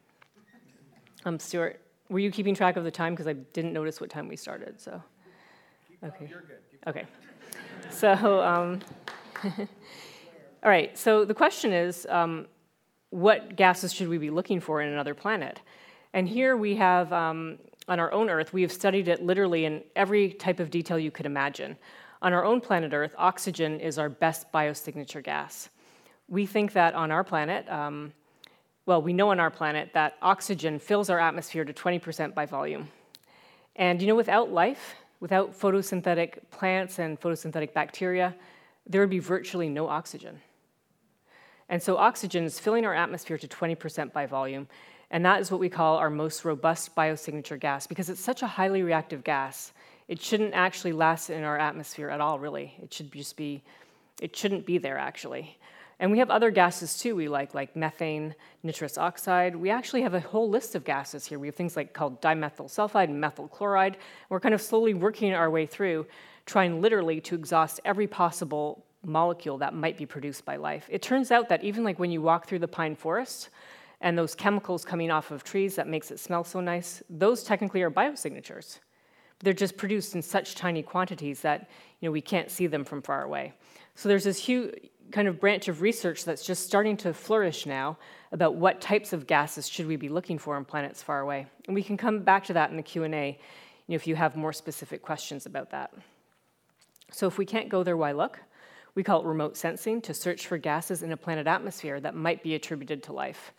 [1.24, 3.14] Um, Stewart, were you keeping track of the time?
[3.14, 5.02] Because I didn't notice what time we started, so.
[6.04, 6.26] Okay.
[6.28, 6.58] You're good.
[6.86, 7.06] Okay.
[7.90, 8.80] So, um,
[9.44, 10.96] all right.
[10.96, 12.46] So the question is, um,
[13.10, 15.60] what gases should we be looking for in another planet?
[16.14, 17.58] And here we have, um,
[17.88, 21.10] on our own Earth, we have studied it literally in every type of detail you
[21.10, 21.76] could imagine.
[22.20, 25.68] On our own planet Earth, oxygen is our best biosignature gas.
[26.28, 28.12] We think that on our planet, um,
[28.86, 32.88] well, we know on our planet that oxygen fills our atmosphere to 20% by volume.
[33.76, 38.34] And you know, without life, Without photosynthetic plants and photosynthetic bacteria,
[38.88, 40.40] there would be virtually no oxygen.
[41.68, 44.66] And so oxygen is filling our atmosphere to 20% by volume,
[45.12, 48.46] and that is what we call our most robust biosignature gas because it's such a
[48.46, 49.72] highly reactive gas.
[50.08, 52.74] It shouldn't actually last in our atmosphere at all, really.
[52.82, 53.62] It should just be,
[54.22, 55.58] it shouldn't be there actually.
[56.00, 59.54] And we have other gases too we like, like methane, nitrous oxide.
[59.54, 61.38] We actually have a whole list of gases here.
[61.38, 63.98] We have things like called dimethyl sulfide and methyl chloride.
[64.30, 66.06] We're kind of slowly working our way through,
[66.46, 70.86] trying literally to exhaust every possible molecule that might be produced by life.
[70.88, 73.50] It turns out that even like when you walk through the pine forest,
[74.02, 77.82] and those chemicals coming off of trees that makes it smell so nice, those technically
[77.82, 78.80] are biosignatures.
[79.40, 83.00] They're just produced in such tiny quantities that you know we can't see them from
[83.00, 83.54] far away.
[83.94, 84.74] So there's this huge
[85.10, 87.98] kind of branch of research that's just starting to flourish now
[88.32, 91.46] about what types of gases should we be looking for in planets far away.
[91.66, 93.38] And we can come back to that in the Q&A
[93.86, 95.92] you know, if you have more specific questions about that.
[97.10, 98.40] So if we can't go there, why look?
[98.94, 102.42] We call it remote sensing to search for gases in a planet atmosphere that might
[102.42, 103.52] be attributed to life.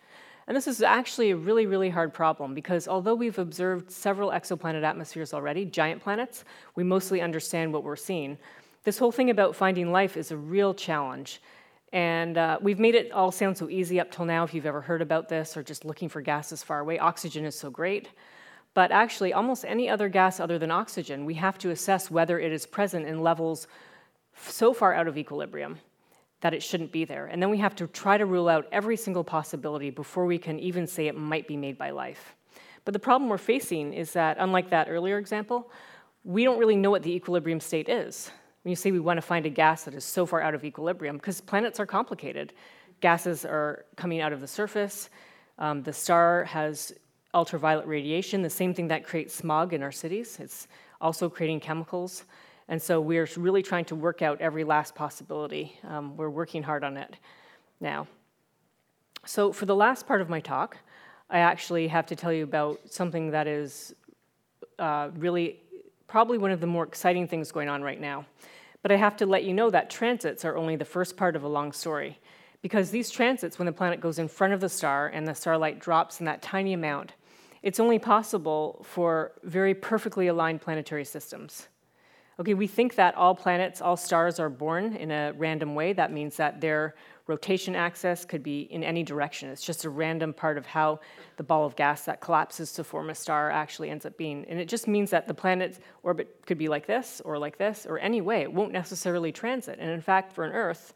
[0.47, 4.83] And this is actually a really, really hard problem because although we've observed several exoplanet
[4.83, 6.43] atmospheres already, giant planets,
[6.75, 8.37] we mostly understand what we're seeing.
[8.83, 11.41] This whole thing about finding life is a real challenge.
[11.93, 14.81] And uh, we've made it all sound so easy up till now if you've ever
[14.81, 16.99] heard about this or just looking for gases far away.
[16.99, 18.09] Oxygen is so great.
[18.73, 22.51] But actually, almost any other gas other than oxygen, we have to assess whether it
[22.51, 23.67] is present in levels
[24.35, 25.77] so far out of equilibrium
[26.43, 27.27] that it shouldn't be there.
[27.27, 30.59] And then we have to try to rule out every single possibility before we can
[30.59, 32.35] even say it might be made by life.
[32.83, 35.71] But the problem we're facing is that, unlike that earlier example,
[36.25, 38.29] we don't really know what the equilibrium state is.
[38.63, 40.65] When you say we want to find a gas that is so far out of
[40.65, 42.51] equilibrium, because planets are complicated.
[42.99, 45.09] Gases are coming out of the surface.
[45.59, 46.91] Um, the star has
[47.33, 50.39] ultraviolet radiation, the same thing that creates smog in our cities.
[50.41, 50.67] It's
[50.99, 52.25] also creating chemicals.
[52.67, 55.77] And so we're really trying to work out every last possibility.
[55.87, 57.15] Um, we're working hard on it
[57.79, 58.07] now.
[59.25, 60.77] So, for the last part of my talk,
[61.29, 63.95] I actually have to tell you about something that is
[64.77, 65.59] uh, really
[66.07, 68.25] probably one of the more exciting things going on right now.
[68.81, 71.43] But I have to let you know that transits are only the first part of
[71.43, 72.19] a long story.
[72.61, 75.79] Because these transits, when the planet goes in front of the star and the starlight
[75.79, 77.13] drops in that tiny amount,
[77.61, 81.67] it's only possible for very perfectly aligned planetary systems.
[82.39, 85.93] Okay, we think that all planets, all stars are born in a random way.
[85.93, 86.95] That means that their
[87.27, 89.49] rotation axis could be in any direction.
[89.49, 90.99] It's just a random part of how
[91.37, 94.45] the ball of gas that collapses to form a star actually ends up being.
[94.49, 97.85] And it just means that the planet's orbit could be like this or like this
[97.85, 98.41] or any way.
[98.41, 99.77] It won't necessarily transit.
[99.79, 100.93] And in fact, for an Earth,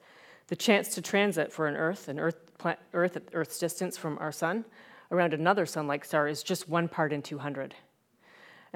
[0.48, 2.38] the chance to transit for an Earth, an Earth,
[2.94, 4.66] Earth at Earth's distance from our sun,
[5.12, 7.76] around another sun-like star is just one part in 200.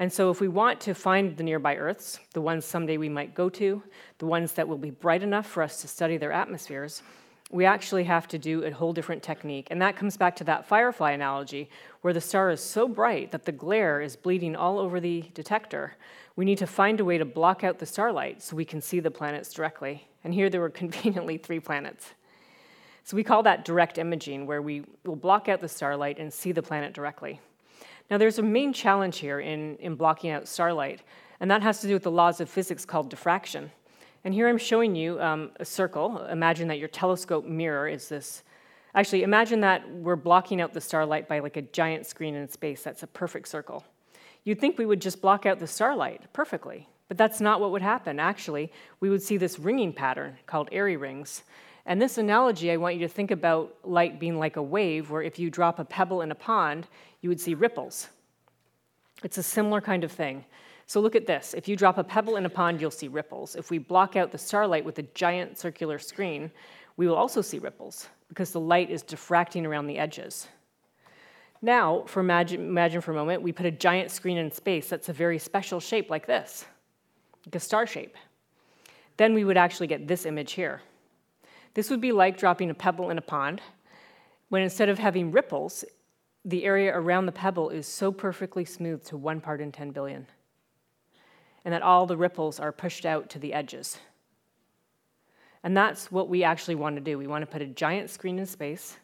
[0.02, 3.36] And so, if we want to find the nearby Earths, the ones someday we might
[3.36, 3.80] go to,
[4.18, 7.04] the ones that will be bright enough for us to study their atmospheres,
[7.52, 9.68] we actually have to do a whole different technique.
[9.70, 13.44] And that comes back to that firefly analogy, where the star is so bright that
[13.44, 15.94] the glare is bleeding all over the detector.
[16.34, 18.98] We need to find a way to block out the starlight so we can see
[18.98, 20.08] the planets directly.
[20.24, 22.10] And here there were conveniently three planets.
[23.04, 26.50] So we call that direct imaging, where we will block out the starlight and see
[26.50, 27.40] the planet directly.
[28.10, 31.02] Now, there's a main challenge here in, in blocking out starlight,
[31.40, 33.70] and that has to do with the laws of physics called diffraction.
[34.24, 36.24] And here I'm showing you um, a circle.
[36.26, 38.42] Imagine that your telescope mirror is this.
[38.94, 42.82] Actually, imagine that we're blocking out the starlight by like a giant screen in space.
[42.82, 43.84] That's a perfect circle.
[44.44, 47.82] You'd think we would just block out the starlight perfectly, but that's not what would
[47.82, 48.18] happen.
[48.18, 51.42] Actually, we would see this ringing pattern called Airy rings.
[51.84, 55.20] And this analogy, I want you to think about light being like a wave, where
[55.20, 56.86] if you drop a pebble in a pond,
[57.20, 58.08] you would see ripples.
[59.22, 60.46] It's a similar kind of thing.
[60.86, 61.52] So look at this.
[61.52, 63.56] If you drop a pebble in a pond, you'll see ripples.
[63.56, 66.50] If we block out the starlight with a giant circular screen,
[66.96, 70.48] we will also see ripples because the light is diffracting around the edges.
[71.60, 75.10] Now, for imagine, imagine for a moment, we put a giant screen in space that's
[75.10, 76.64] a very special shape like this,
[77.46, 78.16] like a star shape.
[79.16, 80.80] Then we would actually get this image here.
[81.74, 83.60] This would be like dropping a pebble in a pond,
[84.48, 85.84] when instead of having ripples,
[86.44, 90.26] the area around the pebble is so perfectly smooth to one part in 10 billion,
[91.64, 93.98] and that all the ripples are pushed out to the edges.
[95.62, 97.16] And that's what we actually want to do.
[97.16, 98.96] We want to put a giant screen in space,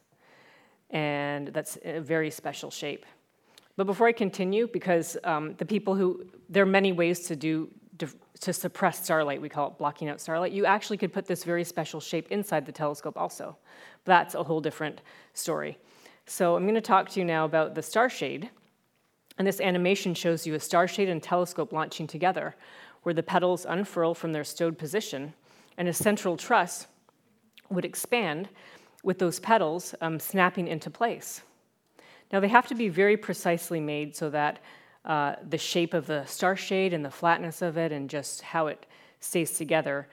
[0.91, 3.07] and that's a very special shape.
[3.77, 7.69] But before I continue, because um, the people who, there are many ways to do
[7.99, 9.43] to suppress starlight.
[9.43, 10.53] We call it blocking out starlight.
[10.53, 13.57] You actually could put this very special shape inside the telescope also.
[14.05, 15.01] But that's a whole different
[15.35, 15.79] story.
[16.27, 18.51] So I'm going to talk to you now about the star shade.
[19.39, 22.57] And this animation shows you a star shade and telescope launching together,
[23.03, 25.33] where the petals unfurl from their stowed position,
[25.77, 26.89] and a central truss
[27.71, 28.49] would expand
[29.05, 31.43] with those petals um, snapping into place.
[32.33, 34.59] Now, they have to be very precisely made so that
[35.09, 38.67] uh, the shape of the star shade and the flatness of it and just how
[38.67, 38.87] it
[39.21, 40.07] stays together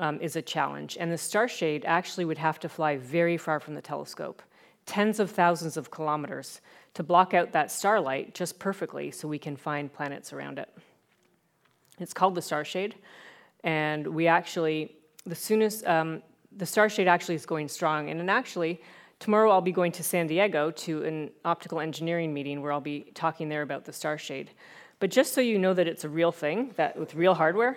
[0.00, 0.96] um, is a challenge.
[0.98, 4.42] And the star shade actually would have to fly very far from the telescope,
[4.86, 6.60] tens of thousands of kilometers,
[6.94, 10.68] to block out that starlight just perfectly so we can find planets around it.
[12.00, 12.96] It's called the star shade,
[13.62, 14.96] and we actually,
[15.26, 16.22] the soonest, um,
[16.56, 18.80] the star shade actually is going strong, and, and actually,
[19.20, 23.12] Tomorrow I'll be going to San Diego to an optical engineering meeting where I'll be
[23.12, 24.50] talking there about the star shade.
[24.98, 27.76] But just so you know that it's a real thing, that with real hardware,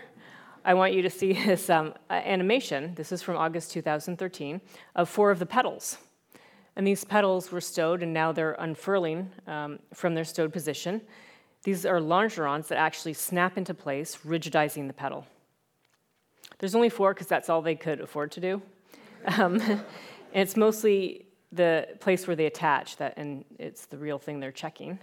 [0.63, 2.95] I want you to see this um, animation.
[2.95, 4.61] This is from August 2013
[4.95, 5.97] of four of the petals.
[6.77, 11.01] And these petals were stowed, and now they're unfurling um, from their stowed position.
[11.63, 15.27] These are longerons that actually snap into place, rigidizing the petal.
[16.59, 18.61] There's only four because that's all they could afford to do.
[19.25, 19.81] Um, and
[20.33, 24.99] it's mostly the place where they attach that, and it's the real thing they're checking.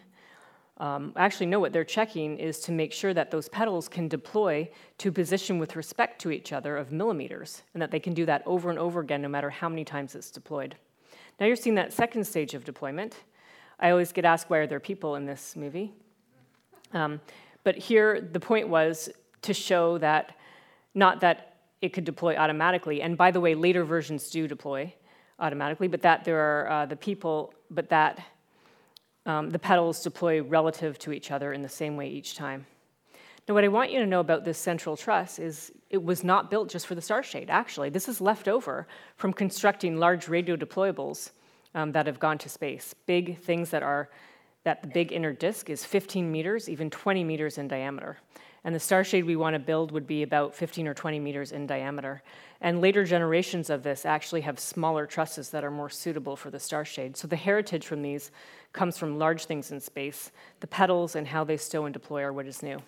[0.79, 4.71] Um, actually, no, what they're checking is to make sure that those petals can deploy
[4.99, 8.43] to position with respect to each other of millimeters, and that they can do that
[8.47, 10.77] over and over again no matter how many times it's deployed.
[11.39, 13.17] Now you're seeing that second stage of deployment.
[13.79, 15.93] I always get asked why are there people in this movie?
[16.93, 17.21] Um,
[17.63, 19.11] but here, the point was
[19.43, 20.37] to show that
[20.95, 24.93] not that it could deploy automatically, and by the way, later versions do deploy,
[25.41, 28.21] automatically, but that there are uh, the people, but that
[29.27, 32.67] um, the petals deploy relative to each other in the same way each time.
[33.49, 36.51] Now, what I want you to know about this central truss is it was not
[36.51, 37.91] built just for the star shade, actually.
[37.91, 38.87] This is left over
[39.17, 41.31] from constructing large radio deployables
[41.75, 42.95] um, that have gone to space.
[43.07, 44.09] Big things that are,
[44.65, 48.19] that the big inner disk is 15 meters, even 20 meters in diameter.
[48.65, 51.53] And the star shade we want to build would be about 15 or 20 meters
[51.53, 52.23] in diameter.
[52.61, 56.61] And later generations of this actually have smaller trusses that are more suitable for the
[56.61, 57.17] star shade.
[57.17, 58.31] So the heritage from these
[58.73, 60.31] comes from large things in space.
[60.61, 62.83] The petals and how they stow and deploy are what is new.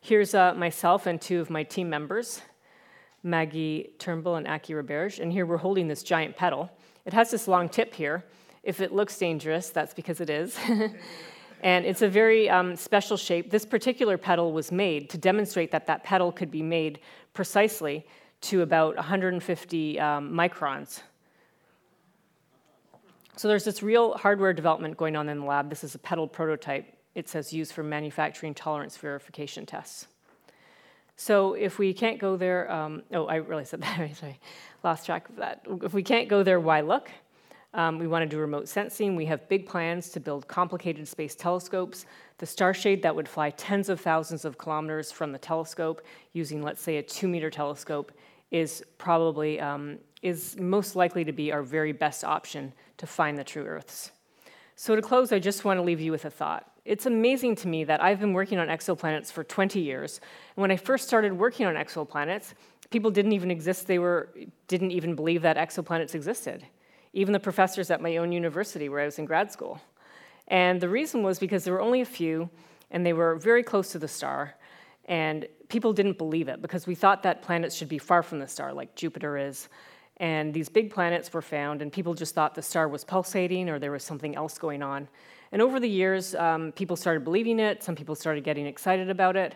[0.00, 2.42] Here's uh, myself and two of my team members,
[3.22, 5.18] Maggie Turnbull and Aki Roberge.
[5.18, 6.70] And here we're holding this giant petal.
[7.04, 8.24] It has this long tip here.
[8.62, 10.56] If it looks dangerous, that's because it is.
[11.64, 13.50] And it's a very um, special shape.
[13.50, 17.00] This particular petal was made to demonstrate that that petal could be made
[17.32, 18.06] precisely
[18.42, 21.00] to about 150 um, microns.
[23.36, 25.70] So there's this real hardware development going on in the lab.
[25.70, 26.86] This is a petal prototype.
[27.14, 30.06] It says used for manufacturing tolerance verification tests.
[31.16, 34.38] So if we can't go there, um, oh, I really said that, sorry,
[34.82, 35.64] lost track of that.
[35.82, 37.10] If we can't go there, why look?
[37.74, 39.16] Um, we want to do remote sensing.
[39.16, 42.06] We have big plans to build complicated space telescopes.
[42.38, 46.02] The Starshade that would fly tens of thousands of kilometers from the telescope
[46.32, 48.12] using, let's say, a two meter telescope
[48.52, 53.42] is probably, um, is most likely to be our very best option to find the
[53.42, 54.12] true Earths.
[54.76, 56.70] So to close, I just want to leave you with a thought.
[56.84, 60.20] It's amazing to me that I've been working on exoplanets for 20 years.
[60.54, 62.54] And when I first started working on exoplanets,
[62.90, 64.28] people didn't even exist, they were,
[64.68, 66.64] didn't even believe that exoplanets existed
[67.14, 69.80] even the professors at my own university where I was in grad school.
[70.48, 72.50] And the reason was because there were only a few,
[72.90, 74.54] and they were very close to the star,
[75.06, 78.48] and people didn't believe it because we thought that planets should be far from the
[78.48, 79.68] star, like Jupiter is.
[80.18, 83.78] And these big planets were found, and people just thought the star was pulsating or
[83.78, 85.08] there was something else going on.
[85.52, 89.36] And over the years, um, people started believing it, some people started getting excited about
[89.36, 89.54] it,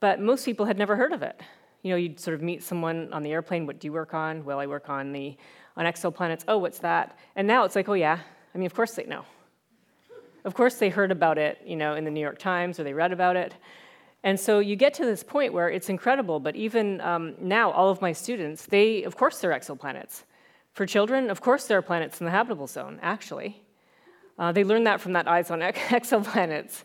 [0.00, 1.40] but most people had never heard of it.
[1.82, 4.44] You know, you'd sort of meet someone on the airplane, what do you work on?
[4.44, 5.36] Well, I work on the
[5.76, 6.44] on exoplanets.
[6.48, 7.18] Oh, what's that?
[7.34, 8.18] And now it's like, oh yeah.
[8.54, 9.24] I mean, of course they know.
[10.44, 12.94] Of course they heard about it, you know, in the New York Times or they
[12.94, 13.54] read about it.
[14.22, 17.90] And so you get to this point where it's incredible, but even um, now, all
[17.90, 20.24] of my students, they, of course, they're exoplanets.
[20.72, 23.62] For children, of course, there are planets in the habitable zone, actually.
[24.38, 25.60] Uh, they learn that from that Eyes on
[25.90, 26.82] Exoplanets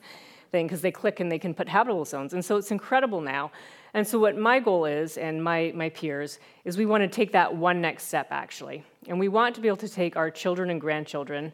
[0.51, 2.33] thing because they click and they can put habitable zones.
[2.33, 3.51] And so it's incredible now.
[3.93, 7.33] And so, what my goal is, and my, my peers, is we want to take
[7.33, 8.83] that one next step actually.
[9.07, 11.51] And we want to be able to take our children and grandchildren,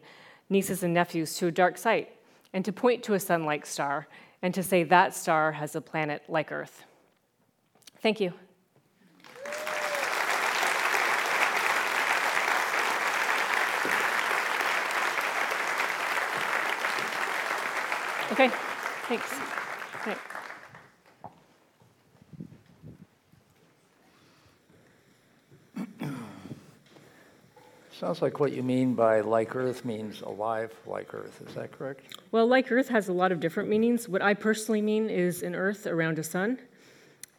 [0.48, 2.10] nieces and nephews, to a dark site
[2.52, 4.06] and to point to a sun like star
[4.42, 6.84] and to say that star has a planet like Earth.
[8.00, 8.32] Thank you.
[18.30, 18.50] Okay,
[19.08, 19.47] thanks.
[27.98, 31.42] Sounds like what you mean by like Earth means alive like Earth.
[31.44, 32.16] Is that correct?
[32.30, 34.08] Well, like Earth has a lot of different meanings.
[34.08, 36.60] What I personally mean is an Earth around a sun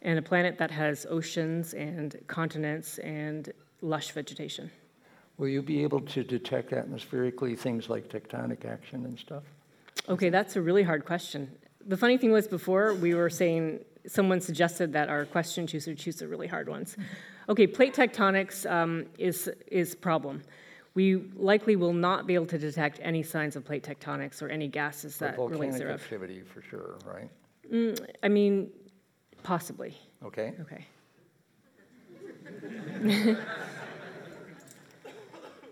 [0.02, 3.50] and a planet that has oceans and continents and
[3.80, 4.70] lush vegetation.
[5.38, 9.44] Will you be able to detect atmospherically things like tectonic action and stuff?
[10.10, 11.50] Okay, that's a really hard question.
[11.86, 13.80] The funny thing was, before we were saying,
[14.10, 16.96] someone suggested that our question choose would choose the really hard ones.
[17.48, 20.42] Okay, plate tectonics um, is is problem.
[20.94, 24.66] We likely will not be able to detect any signs of plate tectonics or any
[24.66, 26.00] gases that but release volcanic thereof.
[26.02, 27.30] activity for sure, right?
[27.72, 28.70] Mm, I mean,
[29.44, 29.96] possibly.
[30.24, 30.54] Okay.
[30.60, 30.84] Okay.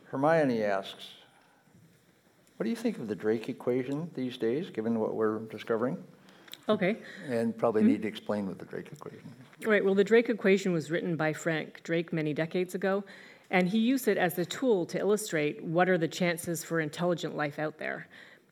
[0.04, 1.08] Hermione asks,
[2.56, 5.98] what do you think of the Drake equation these days, given what we're discovering?
[6.68, 6.96] Okay.
[7.28, 7.88] And probably Hmm?
[7.88, 9.20] need to explain what the Drake equation
[9.60, 9.66] is.
[9.66, 9.84] Right.
[9.84, 13.04] Well, the Drake equation was written by Frank Drake many decades ago,
[13.50, 17.36] and he used it as a tool to illustrate what are the chances for intelligent
[17.36, 18.06] life out there.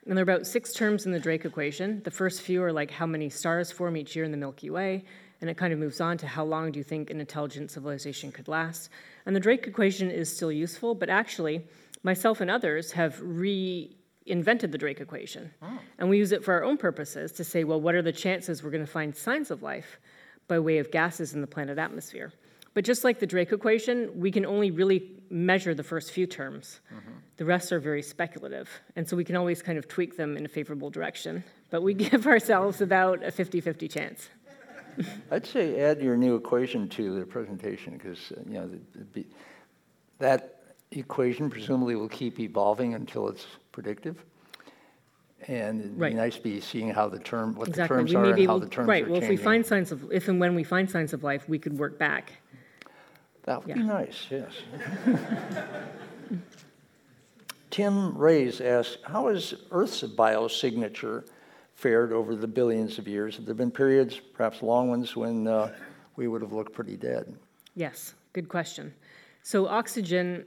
[0.06, 2.00] And there are about six terms in the Drake equation.
[2.04, 5.04] The first few are like how many stars form each year in the Milky Way,
[5.40, 8.32] and it kind of moves on to how long do you think an intelligent civilization
[8.32, 8.88] could last.
[9.26, 11.66] And the Drake equation is still useful, but actually,
[12.02, 13.20] myself and others have
[14.26, 15.50] reinvented the Drake equation.
[15.62, 15.76] Hmm.
[15.98, 18.62] And we use it for our own purposes to say, well, what are the chances
[18.62, 19.98] we're going to find signs of life
[20.48, 22.32] by way of gases in the planet atmosphere?
[22.74, 26.80] But just like the Drake equation, we can only really measure the first few terms.
[26.92, 27.12] Mm-hmm.
[27.38, 28.68] The rest are very speculative.
[28.96, 31.42] And so we can always kind of tweak them in a favorable direction.
[31.70, 34.28] But we give ourselves about a 50 50 chance.
[35.30, 39.04] I'd say add your new equation to the presentation because, uh, you know, the- the
[39.04, 39.26] be-
[40.18, 40.60] that
[40.92, 43.46] equation presumably will keep evolving until it's
[43.76, 44.24] predictive.
[45.48, 47.96] And it'd be nice to be seeing how the term, what the Exactly.
[47.98, 49.04] terms We are and how able, the terms are right.
[49.04, 49.12] changing.
[49.12, 51.58] Well, if we find signs of, if and when we find signs of life, we
[51.58, 52.32] could work back.
[53.44, 53.86] That would be Yeah.
[53.86, 54.52] nice, yes.
[57.70, 61.28] Tim Rays asks, how has Earth's biosignature
[61.74, 63.36] fared over the billions of years?
[63.36, 65.74] Have there been periods, perhaps long ones, when uh,
[66.16, 67.36] we would have looked pretty dead?
[67.74, 68.94] Yes, good question.
[69.42, 70.46] So oxygen,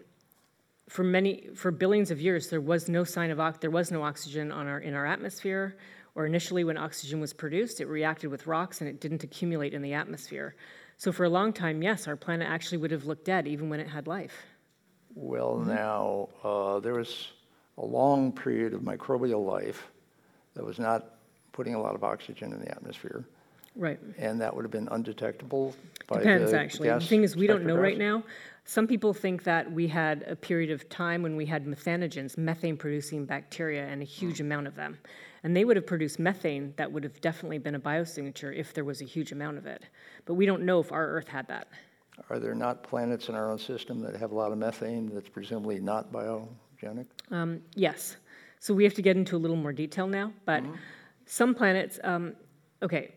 [0.90, 4.52] for many, for billions of years, there was no sign of there was no oxygen
[4.52, 5.78] on our in our atmosphere.
[6.16, 9.82] Or initially, when oxygen was produced, it reacted with rocks and it didn't accumulate in
[9.82, 10.56] the atmosphere.
[10.98, 13.80] So for a long time, yes, our planet actually would have looked dead even when
[13.80, 14.34] it had life.
[15.16, 15.70] Well, Mm-hmm.
[15.70, 17.28] now, uh, there was
[17.78, 19.88] a long period of microbial life
[20.56, 21.06] that was not
[21.54, 23.24] putting a lot of oxygen in the atmosphere,
[23.76, 24.00] Right.
[24.18, 25.74] and that would have been undetectable
[26.08, 26.90] by the Depends, actually.
[26.90, 28.24] The thing is, we don't know right now.
[28.66, 33.26] Some people think that we had a period of time when we had methanogens, methane-producing
[33.26, 34.98] bacteria, and a huge amount of them.
[35.44, 38.84] And they would have produced methane that would have definitely been a biosignature if there
[38.84, 39.84] was a huge amount of it.
[40.26, 41.70] But we don't know if our Earth had that.
[42.30, 45.30] Are there not planets in our own system that have a lot of methane that's
[45.30, 47.08] presumably not biogenic?
[47.32, 48.18] Um, yes.
[48.60, 50.62] So we have to get into a little more detail now, but
[51.26, 52.36] some planets, um,
[52.84, 53.16] okay.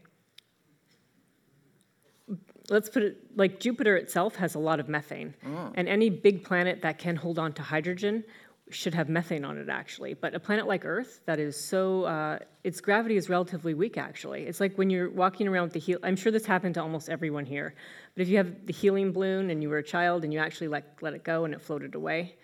[2.68, 5.34] Let's put it like Jupiter itself has a lot of methane,
[5.74, 8.24] and any big planet that can hold on to hydrogen
[8.70, 10.14] should have methane on it actually.
[10.14, 14.44] But a planet like Earth that is so, uh, its gravity is relatively weak actually.
[14.44, 17.10] It's like when you're walking around with the hel- I'm sure this happened to almost
[17.10, 17.74] everyone here,
[18.14, 20.68] but if you have the helium balloon and you were a child and you actually
[20.68, 22.36] let, let it go and it floated away,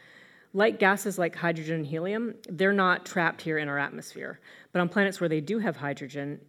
[0.53, 4.41] light gases like hydrogen and helium, they're not trapped here in our atmosphere.
[4.73, 6.41] But on planets where they do have hydrogen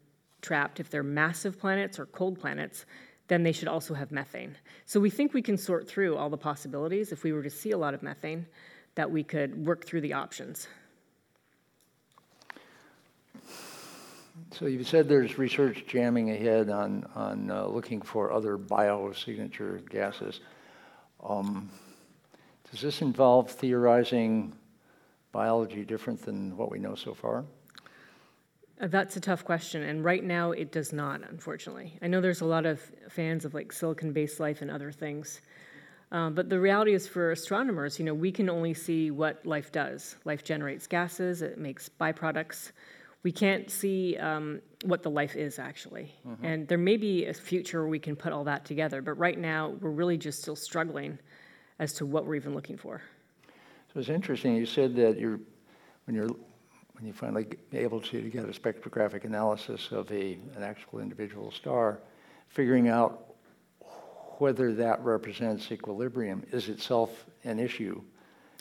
[0.41, 2.85] trapped, if they're massive planets or cold planets,
[3.29, 4.57] then they should also have methane.
[4.85, 7.71] So we think we can sort through all the possibilities if we were to see
[7.71, 8.45] a lot of methane,
[8.95, 10.67] that we could work through the options.
[14.51, 20.41] So you said there's research jamming ahead on, on uh, looking for other biosignature gases.
[21.23, 21.69] Um,
[22.71, 24.53] Does this involve theorizing
[25.31, 27.45] biology different than what we know so far?
[28.79, 31.97] Uh, That's a tough question, and right now it does not, unfortunately.
[32.01, 35.41] I know there's a lot of fans of like silicon-based life and other things,
[36.11, 39.71] um, but the reality is for astronomers, you know, we can only see what life
[39.71, 40.15] does.
[40.23, 42.71] Life generates gases, it makes byproducts.
[43.21, 47.81] We can't see um, what the life is actually, and there may be a future
[47.81, 49.01] where we can put all that together.
[49.01, 51.19] But right now, we're really just still struggling
[51.79, 53.01] as to what we're even looking for.
[53.93, 55.39] So it's interesting, you said that you're,
[56.05, 56.29] when you're,
[56.99, 61.99] when you finally able to get a spectrographic analysis of a, an actual individual star,
[62.49, 63.35] figuring out
[64.39, 68.01] whether that represents equilibrium is itself an issue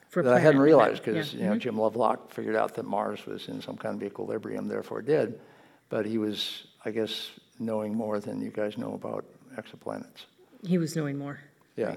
[0.09, 1.13] For that I hadn't planet, realized, yeah.
[1.13, 1.59] because, you know, mm-hmm.
[1.59, 5.41] Jim Lovelock figured out that Mars was in some kind of equilibrium, therefore did,
[5.89, 9.25] but he was, I guess, knowing more than you guys know about
[9.57, 10.27] exoplanets.
[10.65, 11.41] He was knowing more.
[11.77, 11.97] Yeah.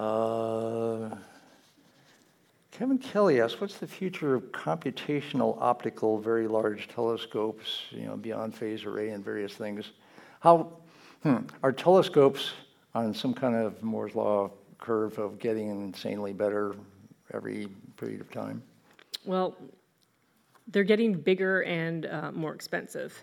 [0.00, 1.14] Uh,
[2.70, 8.54] Kevin Kelly asks, what's the future of computational optical very large telescopes, you know, beyond
[8.54, 9.90] phase array and various things?
[10.40, 10.72] How,
[11.22, 12.52] hmm, are telescopes
[12.94, 16.74] on some kind of Moore's law curve of getting insanely better
[17.34, 18.62] every period of time?
[19.26, 19.54] Well,
[20.68, 23.22] they're getting bigger and uh, more expensive.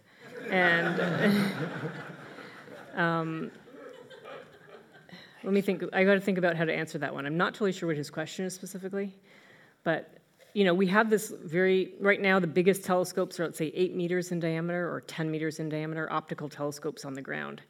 [0.52, 1.42] And
[2.96, 3.52] um,
[5.44, 5.84] let me think.
[5.94, 7.26] I got to think about how to answer that one.
[7.26, 9.16] I'm not totally sure what his question is specifically,
[9.84, 10.14] but
[10.54, 12.40] you know, we have this very right now.
[12.40, 16.12] The biggest telescopes are, let's say, eight meters in diameter or 10 meters in diameter,
[16.12, 17.62] optical telescopes on the ground,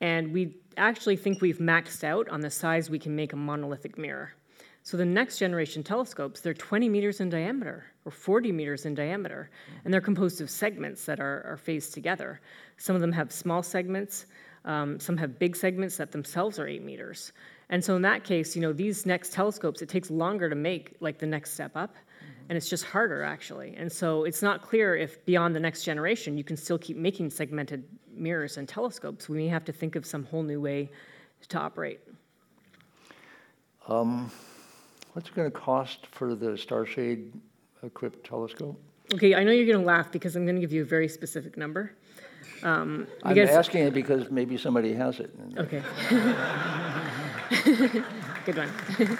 [0.00, 3.96] and we actually think we've maxed out on the size we can make a monolithic
[3.96, 4.32] mirror.
[4.86, 9.50] So the next generation telescopes, they're 20 meters in diameter or 40 meters in diameter,
[9.84, 12.40] and they're composed of segments that are, are phased together.
[12.76, 14.26] Some of them have small segments,
[14.66, 17.32] um, some have big segments that themselves are eight meters.
[17.70, 20.96] And so in that case, you know, these next telescopes, it takes longer to make
[21.00, 21.96] like the next step up,
[22.48, 23.74] and it's just harder actually.
[23.76, 27.30] And so it's not clear if beyond the next generation you can still keep making
[27.30, 29.28] segmented mirrors and telescopes.
[29.28, 30.90] We may have to think of some whole new way
[31.48, 32.00] to operate.
[35.12, 37.30] What's it going to cost for the Starshade
[37.82, 38.80] equipped telescope?
[39.14, 41.08] Okay, I know you're going to laugh because I'm going to give you a very
[41.08, 41.92] specific number.
[42.62, 45.30] Um, I'm asking it because maybe somebody has it.
[45.58, 45.82] Okay.
[48.44, 48.70] Good one.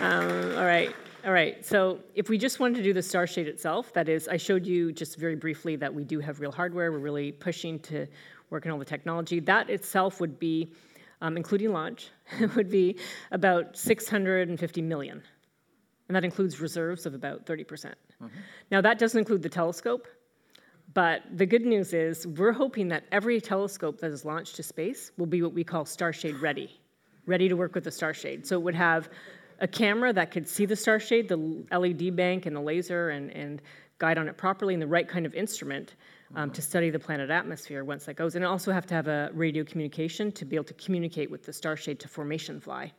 [0.00, 0.94] um, all right.
[1.24, 1.64] All right.
[1.64, 4.92] So if we just wanted to do the Starshade itself, that is, I showed you
[4.92, 6.90] just very briefly that we do have real hardware.
[6.90, 8.06] We're really pushing to
[8.50, 9.38] work on all the technology.
[9.38, 10.72] That itself would be,
[11.20, 12.10] um, including launch,
[12.56, 12.98] would be
[13.30, 15.22] about 650 million.
[16.08, 17.68] And that includes reserves of about 30%.
[17.68, 17.94] percent
[18.70, 20.08] Now, that doesn't include the telescope.
[20.94, 25.12] But the good news is, we're hoping that every telescope that is launched to space
[25.16, 26.80] will be what we call Starshade ready,
[27.26, 28.46] ready to work with the Starshade.
[28.46, 29.08] So it would have
[29.60, 33.62] a camera that could see the Starshade, the LED bank, and the laser, and, and
[33.98, 35.94] guide on it properly, and the right kind of instrument
[36.34, 38.34] um, to study the planet atmosphere once that goes.
[38.34, 41.44] And it also have to have a radio communication to be able to communicate with
[41.44, 42.92] the Starshade to formation fly.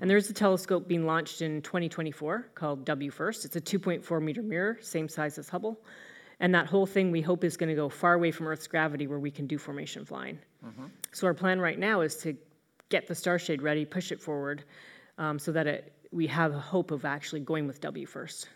[0.00, 3.44] And there's a telescope being launched in 2024 called WFIRST.
[3.46, 5.80] It's a 2.4 meter mirror, same size as Hubble.
[6.40, 9.06] And that whole thing we hope is going to go far away from Earth's gravity
[9.06, 10.38] where we can do formation flying.
[11.12, 12.36] So our plan right now is to
[12.88, 14.64] get the Starshade ready, push it forward,
[15.18, 18.46] um, so that it we have a hope of actually going with WFIRST.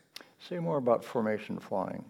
[0.48, 2.04] Say more about formation flying.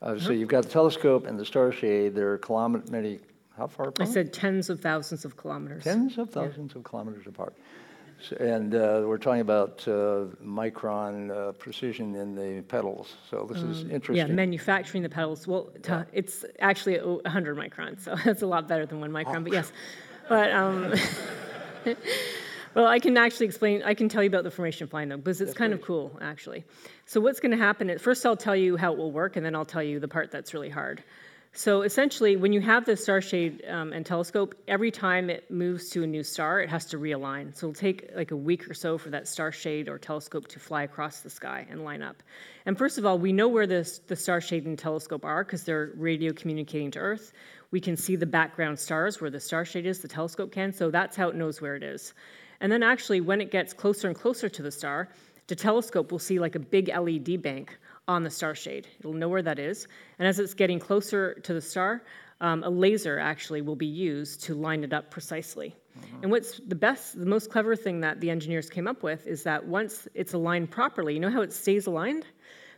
[0.00, 0.18] Uh.
[0.18, 3.20] So you've got the telescope and the star shade, they're kilometer, many,
[3.56, 4.08] how far apart?
[4.08, 5.84] I said tens of thousands of kilometers.
[5.84, 7.54] Tens of thousands of kilometers apart.
[8.40, 13.84] And uh, we're talking about uh, micron uh, precision in the petals, so this is
[13.84, 14.16] interesting.
[14.16, 15.46] Yeah, manufacturing the petals.
[15.46, 19.44] Well, t- it's actually a 100 microns, so that's a lot better than one micron.
[19.44, 19.72] But yes,
[20.28, 20.92] but um,
[22.74, 23.82] well, I can actually explain.
[23.84, 26.64] I can tell you about the formation flying though, because it's kind of cool actually.
[27.06, 27.88] So what's going to happen?
[27.88, 30.08] Is, first, I'll tell you how it will work, and then I'll tell you the
[30.08, 31.02] part that's really hard.
[31.58, 35.88] So essentially, when you have the star shade um, and telescope, every time it moves
[35.88, 37.52] to a new star, it has to realign.
[37.52, 40.60] So it'll take like a week or so for that star shade or telescope to
[40.60, 42.22] fly across the sky and line up.
[42.64, 45.64] And first of all, we know where this, the star shade and telescope are because
[45.64, 47.32] they're radio communicating to Earth.
[47.72, 50.92] We can see the background stars where the star shade is, the telescope can, so
[50.92, 52.14] that's how it knows where it is.
[52.60, 55.08] And then actually, when it gets closer and closer to the star,
[55.48, 57.76] the telescope will see like a big LED bank
[58.08, 58.88] on the star shade.
[58.98, 59.86] It'll know where that is.
[60.18, 62.02] And as it's getting closer to the star,
[62.40, 65.76] um, a laser actually will be used to line it up precisely.
[66.22, 69.42] And what's the best, the most clever thing that the engineers came up with is
[69.42, 72.24] that once it's aligned properly, you know how it stays aligned?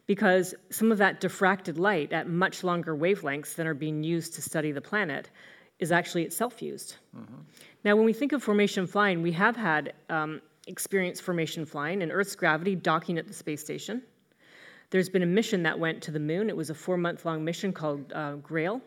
[0.07, 4.43] Because some of that diffracted light at much longer wavelengths than are being used to
[4.43, 5.31] study the planet
[5.79, 6.97] is actually itself used.
[7.85, 12.11] Now, when we think of formation flying, we have had um, experienced formation flying in
[12.11, 14.03] Earth's gravity docking at the space station.
[14.91, 16.49] There's been a mission that went to the moon.
[16.49, 18.81] It was a four month long mission called uh, GRAIL.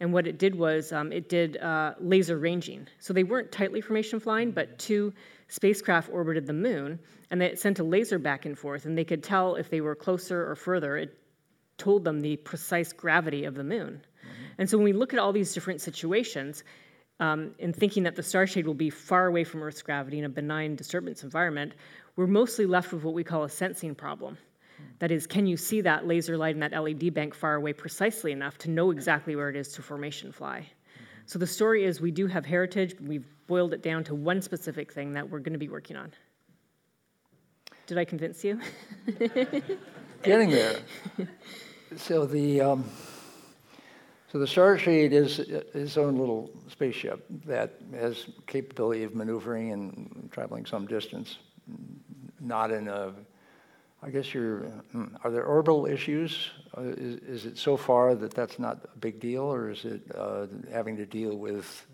[0.00, 2.86] And what it did was um, it did uh, laser ranging.
[2.98, 5.12] So they weren't tightly formation flying, but two
[5.48, 6.98] spacecraft orbited the moon,
[7.30, 9.94] and they sent a laser back and forth, and they could tell if they were
[9.94, 10.98] closer or further.
[10.98, 11.16] It
[11.78, 14.02] told them the precise gravity of the moon.
[14.58, 16.64] And so when we look at all these different situations,
[17.20, 20.24] um, and thinking that the star shade will be far away from Earth's gravity in
[20.24, 21.74] a benign disturbance environment,
[22.16, 24.36] we're mostly left with what we call a sensing problem.
[24.98, 28.32] That is, can you see that laser light in that LED bank far away precisely
[28.32, 30.66] enough to know exactly where it is to formation fly?
[31.26, 34.40] So the story is we do have heritage, but we've boiled it down to one
[34.40, 36.12] specific thing that we're going to be working on.
[37.86, 38.60] Did I convince you?
[40.22, 40.78] Getting there.
[41.96, 42.84] So the, um,
[44.32, 50.28] so the Star Shade is its own little spaceship that has capability of maneuvering and
[50.32, 51.38] traveling some distance.
[52.40, 53.14] Not in a,
[54.06, 54.60] I guess you're,
[54.92, 56.50] hmm, are there orbital issues?
[56.76, 60.00] Uh, Is, is it so far that that's not a big deal, or is it
[60.14, 61.84] uh, having to deal with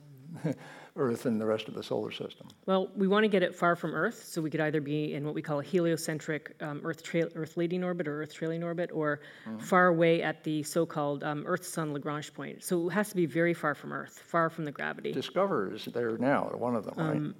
[0.96, 2.48] Earth and the rest of the solar system?
[2.66, 5.24] Well, we want to get it far from Earth, so we could either be in
[5.24, 8.90] what we call a heliocentric um, Earth, tra- Earth leading orbit or Earth trailing orbit,
[8.92, 9.20] or
[9.58, 12.62] far away at the so-called um, Earth Sun Lagrange point.
[12.62, 15.14] So it has to be very far from Earth, far from the gravity.
[15.14, 17.34] DSCOVR is there now, one of them, right?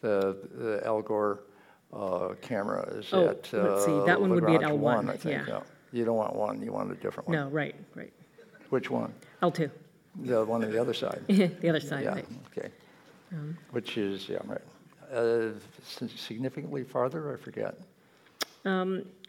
[0.00, 1.44] The, the Al Gore
[1.92, 4.82] uh, camera is Oh, at let's see, uh, that one would be at Lagrange L1,
[4.82, 5.46] one, I think.
[5.46, 5.60] yeah.
[5.92, 7.36] You don't want one, you want a different one.
[7.36, 8.12] No, right, right.
[8.70, 9.14] Which one?
[9.42, 9.70] L2,
[10.16, 11.22] The one on the other side?
[11.28, 12.26] the other side, Yeah, right.
[12.56, 12.68] okay.
[13.70, 14.60] Which is, yeah, right.
[15.12, 15.52] Uh,
[16.02, 17.74] s- Significantly farther, I forget.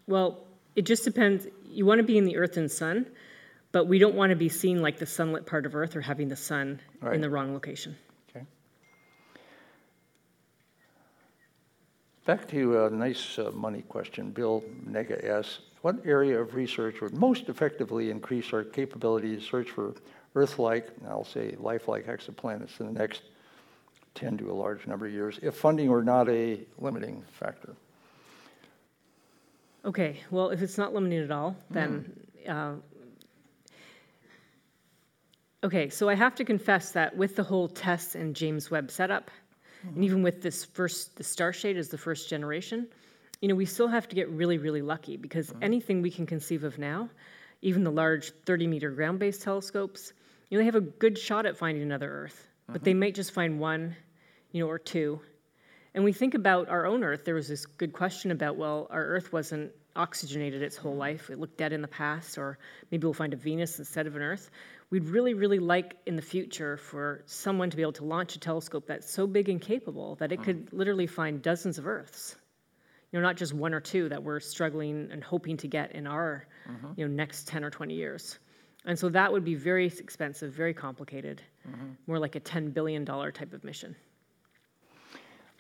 [0.08, 0.40] Well,
[0.76, 1.48] it just depends.
[1.70, 3.06] You want to be in the Earth and Sun,
[3.72, 6.28] but we don't want to be seen like the sunlit part of Earth or having
[6.28, 7.14] the sun Right.
[7.16, 7.96] in the wrong location.
[8.30, 8.46] Okay.
[12.30, 14.30] Back to a nice uh, money question.
[14.30, 19.72] Bill Nega asks, what area of research would most effectively increase our capability to search
[19.72, 19.96] for
[20.36, 23.24] Earth-like, and I'll say life-like exoplanets in the next
[24.14, 27.74] 10 to a large number of years, if funding were not a limiting factor?
[29.84, 32.14] Okay, well, if it's not limiting at all, then.
[32.48, 32.74] Uh,
[35.64, 39.32] okay, so I have to confess that with the whole TESS and James Webb setup,
[39.84, 42.88] and even with this first, the Starshade is the first generation,
[43.42, 45.64] you know, we still have to get really, really lucky because mm-hmm.
[45.64, 47.10] anything we can conceive of now,
[47.62, 50.14] even the large 30 meter ground based telescopes,
[50.50, 53.02] you know, they have a good shot at finding another Earth, but they mm-hmm.
[53.02, 53.96] might just find one,
[54.52, 55.22] you know, or two.
[56.00, 59.04] And we think about our own Earth, there was this good question about, well, our
[59.04, 61.30] Earth wasn't oxygenated its whole life.
[61.30, 62.58] It looked dead in the past, or
[62.90, 64.50] maybe we'll find a Venus instead of an Earth.
[64.92, 68.40] We'd really, really like in the future for someone to be able to launch a
[68.40, 70.44] telescope that's so big and capable that it hmm.
[70.44, 72.38] could literally find dozens of Earths.
[73.12, 76.08] You know, not just one or two that we're struggling and hoping to get in
[76.08, 76.94] our, mm-hmm.
[76.96, 78.40] you know, next 10 or 20 years.
[78.86, 81.88] And so that would be very expensive, very complicated, mm-hmm.
[82.08, 83.98] more like a $10 billion type of mission.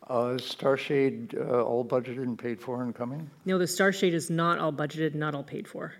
[0.09, 3.29] Uh, Is Starshade uh, all budgeted and paid for and coming?
[3.45, 5.93] No, the Starshade is not all budgeted, not all paid for.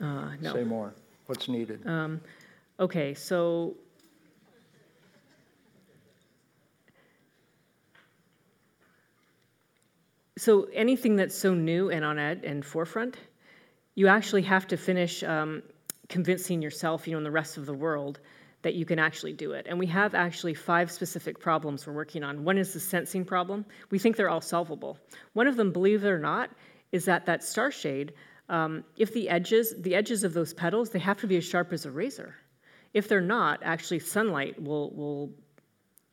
[0.00, 0.52] Uh, no.
[0.52, 0.94] Say more.
[1.26, 1.84] What's needed?
[2.80, 3.76] Okay, so
[10.38, 13.16] so anything that's so new and on ed and forefront,
[13.94, 15.62] you actually have to finish um,
[16.08, 18.20] convincing yourself, you know, and the rest of the world
[18.62, 19.66] that you can actually do it.
[19.68, 22.44] And we have actually five specific problems we're working on.
[22.44, 23.64] One is the sensing problem.
[23.90, 24.98] We think they're all solvable.
[25.32, 26.50] One of them, believe it or not,
[26.92, 28.12] is that that star shade,
[28.48, 31.72] um, if the edges, the edges of those petals, they have to be as sharp
[31.72, 32.34] as a razor.
[32.94, 35.32] If they're not, actually sunlight will, will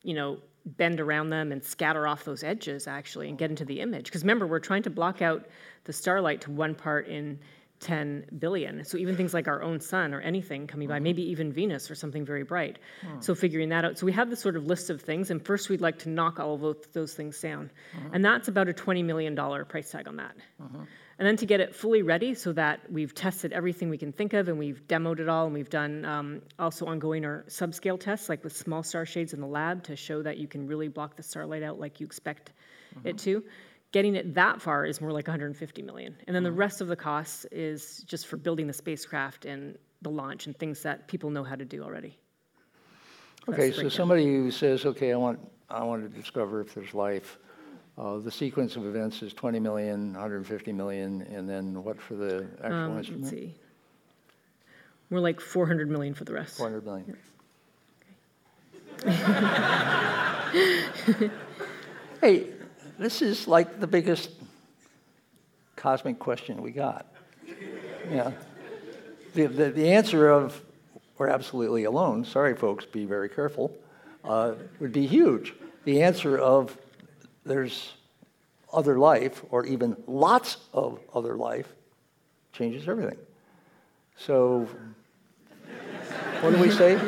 [0.03, 3.79] you know, bend around them and scatter off those edges actually and get into the
[3.79, 4.05] image.
[4.05, 5.47] Because remember, we're trying to block out
[5.85, 7.39] the starlight to one part in
[7.79, 8.83] 10 billion.
[8.83, 11.03] So even things like our own sun or anything coming by, mm-hmm.
[11.03, 12.77] maybe even Venus or something very bright.
[13.05, 13.23] Mm.
[13.23, 13.97] So figuring that out.
[13.97, 16.39] So we have this sort of list of things, and first we'd like to knock
[16.39, 17.71] all of those, things down.
[17.97, 18.15] Mm-hmm.
[18.15, 20.35] And that's about a $20 million price tag on that.
[20.61, 20.83] Mm-hmm.
[21.19, 24.33] And then to get it fully ready so that we've tested everything we can think
[24.33, 28.29] of and we've demoed it all and we've done um, also ongoing our subscale tests,
[28.29, 31.17] like with small star shades in the lab to show that you can really block
[31.17, 32.51] the starlight out like you expect
[33.03, 33.43] it to.
[33.91, 36.15] Getting it that far is more like 150 million.
[36.27, 40.11] And then the rest of the costs is just for building the spacecraft and the
[40.11, 42.15] launch and things that people know how to do already.
[43.47, 46.93] That's Okay, so somebody who says, okay, I want, I want to discover if there's
[46.93, 47.39] life,
[47.97, 52.45] uh, the sequence of events is 20 million, 150 million, and then what for the
[52.61, 53.31] actual Um, let's instrument?
[53.31, 53.55] see.
[55.09, 56.57] More like 400 million for the rest.
[56.57, 57.17] 400 million.
[62.21, 62.47] Hey,
[62.99, 64.29] this is like the biggest
[65.75, 67.07] cosmic question we got.
[68.11, 68.31] Yeah.
[69.33, 70.61] The, the, the answer of,
[71.17, 73.75] we're absolutely alone, sorry folks, be very careful,
[74.25, 75.53] uh, would be huge.
[75.85, 76.77] The answer of,
[77.45, 77.93] there's
[78.73, 81.67] other life, or even lots of other life,
[82.51, 83.17] changes everything.
[84.17, 84.67] So,
[86.41, 86.99] what do we say?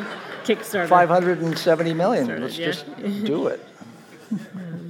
[0.44, 0.88] Kickstarter.
[0.88, 2.66] 570 million, let's yeah.
[2.66, 2.86] just
[3.24, 3.64] do it.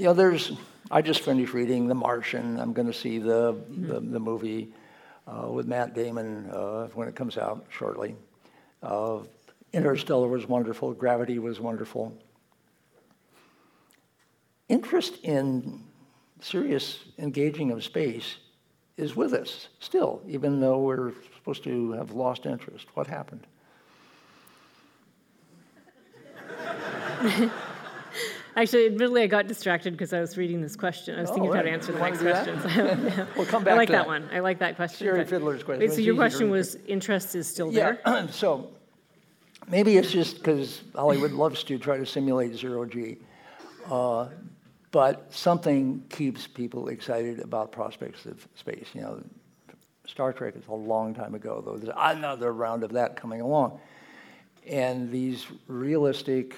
[0.00, 0.52] You know, there's,
[0.90, 4.72] I just finished reading The Martian, I'm gonna see the, the, the movie
[5.26, 8.16] uh, with Matt Damon uh, when it comes out shortly.
[8.82, 9.18] Uh,
[9.74, 12.16] Interstellar was wonderful, Gravity was wonderful.
[14.70, 15.84] Interest in
[16.40, 18.36] serious engaging of space
[18.96, 22.86] is with us still, even though we're supposed to have lost interest.
[22.94, 23.46] What happened?
[28.56, 31.16] Actually, admittedly, I got distracted because I was reading this question.
[31.16, 33.28] I was thinking Oh, of how to answer the You next question.
[33.36, 34.06] We'll come I like to that that.
[34.06, 34.28] one.
[34.32, 35.06] I like that question.
[35.06, 35.80] Jerry Fiddler's question.
[35.88, 38.00] Wait, so your question was interest is still there?
[38.30, 38.70] So
[39.68, 43.18] maybe it's just because Hollywood loves to try to simulate zero G.
[43.88, 44.28] Uh,
[44.92, 48.88] but something keeps people excited about prospects of space.
[48.94, 49.22] You know,
[50.06, 51.76] Star Trek is a long time ago, though.
[51.76, 53.78] There's another round of that coming along.
[54.66, 56.56] And these realistic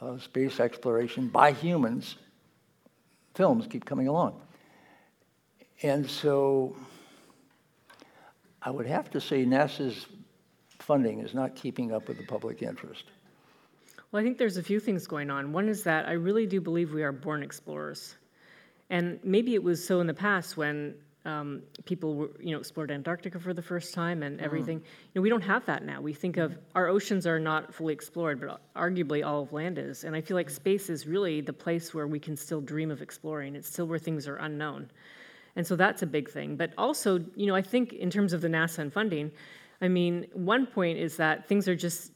[0.00, 2.16] uh, space exploration by humans
[3.36, 4.40] films keep coming along.
[5.82, 6.74] And so
[8.62, 10.06] I would have to say NASA's
[10.78, 13.04] funding is not keeping up with the public interest.
[14.10, 15.52] Well, I think there's a few things going on.
[15.52, 18.16] One is that I really do believe we are born explorers.
[18.88, 20.94] And maybe it was so in the past when
[21.26, 24.78] um, people were, you know, explored Antarctica for the first time and everything.
[24.78, 26.00] You know, we don't have that now.
[26.00, 30.04] We think of our oceans are not fully explored, but arguably all of land is.
[30.04, 33.02] And I feel like space is really the place where we can still dream of
[33.02, 33.56] exploring.
[33.56, 34.88] It's still where things are unknown.
[35.56, 36.56] And so that's a big thing.
[36.56, 39.32] But also, you know, I think in terms of the NASA and funding,
[39.80, 42.12] I mean, one point is that things are just,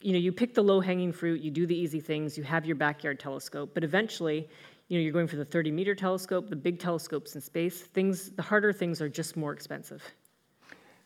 [0.00, 2.64] you know, you pick the low hanging fruit, you do the easy things, you have
[2.64, 4.48] your backyard telescope, but eventually,
[4.88, 7.82] you know, you're going for the 30 meter telescope, the big telescopes in space.
[7.82, 10.02] Things, the harder things are just more expensive.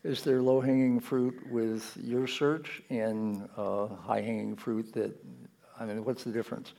[0.05, 5.13] Is there low-hanging fruit with your search and uh, high-hanging fruit that,
[5.79, 6.73] I mean, what's the difference?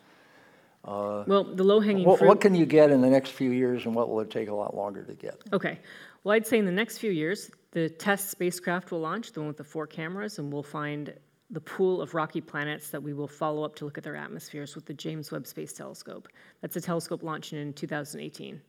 [0.85, 2.27] Well, the low hanging What, fruit.
[2.27, 4.53] what can you get in the next few years and what will it take a
[4.53, 5.37] lot longer to get?
[5.53, 5.79] Okay.
[6.23, 9.47] Well, I'd say in the next few years, the TESS spacecraft will launch, the one
[9.47, 11.13] with the four cameras, and we'll find
[11.49, 14.75] the pool of rocky planets that we will follow up to look at their atmospheres
[14.75, 16.27] with the James Webb Space Telescope.
[16.61, 18.61] That's a telescope launching in 2018.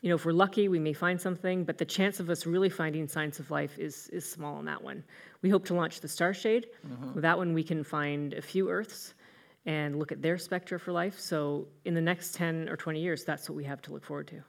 [0.00, 2.68] You know, if we're lucky, we may find something, but the chance of us really
[2.68, 5.02] finding signs of life is, is small on that one.
[5.40, 6.66] We hope to launch the Starshade.
[6.86, 7.14] Mm-hmm.
[7.14, 9.14] With that one, we can find a few Earths
[9.66, 11.18] and look at their spectra for life.
[11.18, 14.28] So in the next 10 or 20 years, that's what we have to look forward
[14.28, 14.42] to.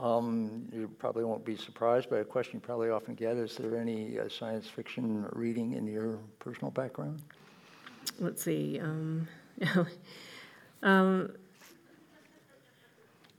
[0.00, 3.36] Um, You probably won't be surprised by a question you probably often get.
[3.36, 7.20] Is there any uh, science fiction reading in your personal background?
[8.18, 8.80] let's see.
[8.80, 9.28] Um,
[10.82, 11.32] um,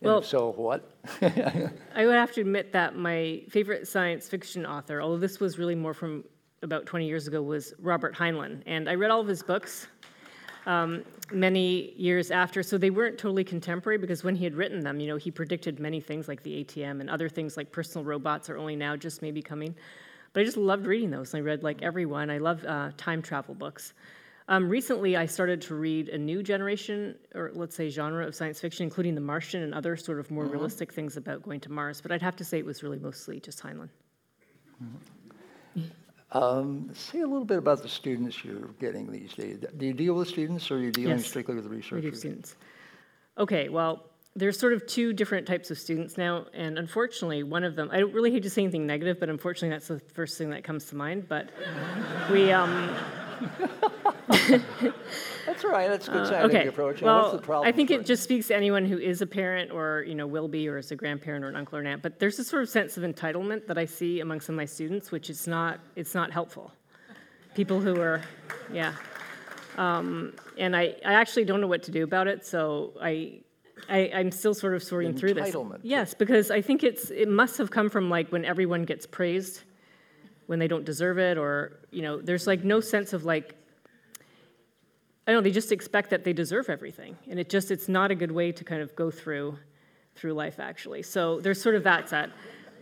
[0.01, 0.91] Well- so, what?
[1.21, 5.75] I would have to admit that my favorite science fiction author, although this was really
[5.75, 6.23] more from
[6.61, 8.61] about 20 years ago, was Robert Heinlein.
[8.67, 9.87] And I read all of his books.
[10.65, 12.63] Um, many years after.
[12.63, 15.79] So they weren't totally contemporary because when he had written them, you know, he predicted
[15.79, 19.21] many things like the ATM and other things like personal robots are only now just
[19.21, 19.75] maybe coming.
[20.33, 21.35] But I just loved reading those.
[21.35, 22.29] I read like every one.
[22.29, 23.93] I love uh, time travel books.
[24.47, 28.59] Um, recently, I started to read a new generation, or let's say genre of science
[28.59, 30.53] fiction, including The Martian and other sort of more mm-hmm.
[30.53, 32.01] realistic things about going to Mars.
[32.01, 33.89] But I'd have to say it was really mostly just Heinlein.
[34.83, 34.97] Mm-hmm.
[36.33, 39.59] Um, say a little bit about the students you're getting these days.
[39.77, 42.03] Do you deal with students, or are you dealing yes, strictly with researchers?
[42.03, 42.55] We do students.
[43.37, 44.05] Okay, well,
[44.35, 47.99] there's sort of two different types of students now, and unfortunately, one of them, I
[47.99, 50.85] don't really hate to say anything negative, but unfortunately, that's the first thing that comes
[50.85, 51.27] to mind.
[51.27, 51.49] But
[52.31, 52.95] we, um,
[55.45, 55.87] That's right.
[55.87, 56.67] That's a good uh, okay.
[56.67, 57.01] approach.
[57.01, 57.67] Well, what's the problem?
[57.67, 60.47] I think it just speaks to anyone who is a parent or you know will
[60.47, 62.01] be or is a grandparent or an uncle or an aunt.
[62.01, 64.65] But there's a sort of sense of entitlement that I see among some of my
[64.65, 66.71] students, which is not it's not helpful.
[67.55, 68.21] People who are,
[68.71, 68.93] yeah,
[69.77, 72.45] um, and I, I actually don't know what to do about it.
[72.45, 73.41] So I
[73.89, 75.55] I, am still sort of sorting through this.
[75.83, 79.63] Yes, because I think it's it must have come from like when everyone gets praised
[80.51, 83.55] when they don't deserve it, or you know, there's like no sense of like
[85.27, 88.15] I know they just expect that they deserve everything, and it just it's not a
[88.15, 89.57] good way to kind of go through
[90.15, 91.03] through life actually.
[91.03, 92.29] So there's sort of that set.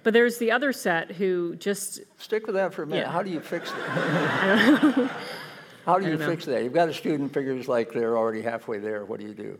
[0.03, 3.01] But there's the other set who just stick with that for a minute.
[3.01, 3.11] Yeah.
[3.11, 5.11] How do you fix that?
[5.85, 6.63] how do you fix that?
[6.63, 9.03] You've got a student figures like they're already halfway there.
[9.03, 9.59] What do you do?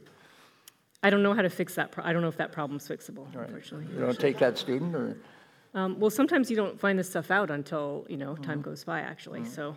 [1.03, 1.91] I don't know how to fix that.
[1.91, 3.33] Pro- I don't know if that problem's fixable.
[3.35, 3.47] Right.
[3.47, 5.17] Unfortunately, you don't take that student, or
[5.73, 8.69] um, well, sometimes you don't find this stuff out until you know time mm-hmm.
[8.69, 9.01] goes by.
[9.01, 9.49] Actually, mm-hmm.
[9.49, 9.75] so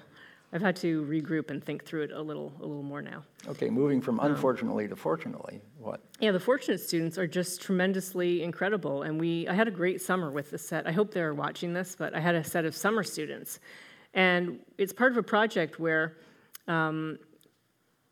[0.53, 3.25] I've had to regroup and think through it a little, a little more now.
[3.49, 6.01] Okay, moving from um, unfortunately um, to fortunately, what?
[6.21, 9.49] Yeah, the fortunate students are just tremendously incredible, and we.
[9.49, 10.87] I had a great summer with the set.
[10.87, 13.61] I hope they're watching this, but I had a set of summer students,
[14.13, 16.17] and it's part of a project where.
[16.69, 17.19] Um,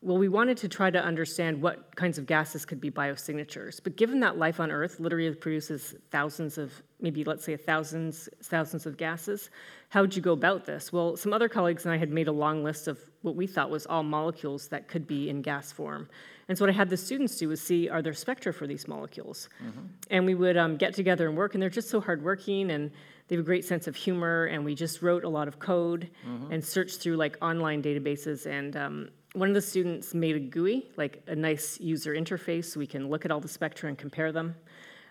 [0.02, 3.80] well, we wanted to try to understand what kinds of gases could be biosignatures.
[3.82, 8.86] But given that life on Earth literally produces thousands of, maybe let's say thousands, thousands
[8.86, 9.50] of gases,
[9.90, 10.90] how would you go about this?
[10.90, 13.68] Well, some other colleagues and I had made a long list of what we thought
[13.68, 16.08] was all molecules that could be in gas form.
[16.48, 18.88] And so what I had the students do was see are there spectra for these
[18.88, 19.50] molecules?
[19.62, 19.80] Mm-hmm.
[20.10, 22.90] And we would um, get together and work, and they're just so hardworking and
[23.28, 24.46] they have a great sense of humor.
[24.46, 26.52] And we just wrote a lot of code mm-hmm.
[26.52, 30.88] and searched through like online databases and um, one of the students made a GUI,
[30.96, 34.32] like a nice user interface, so we can look at all the spectra and compare
[34.32, 34.56] them.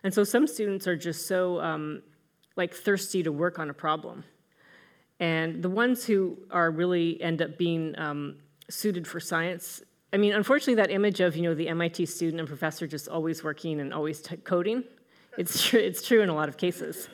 [0.03, 2.01] And so some students are just so um,
[2.55, 4.23] like thirsty to work on a problem.
[5.19, 8.37] And the ones who are really end up being um,
[8.69, 12.47] suited for science, I mean, unfortunately, that image of you know the MIT student and
[12.47, 14.83] professor just always working and always t- coding,
[15.37, 15.79] it's true.
[15.79, 17.09] It's true in a lot of cases.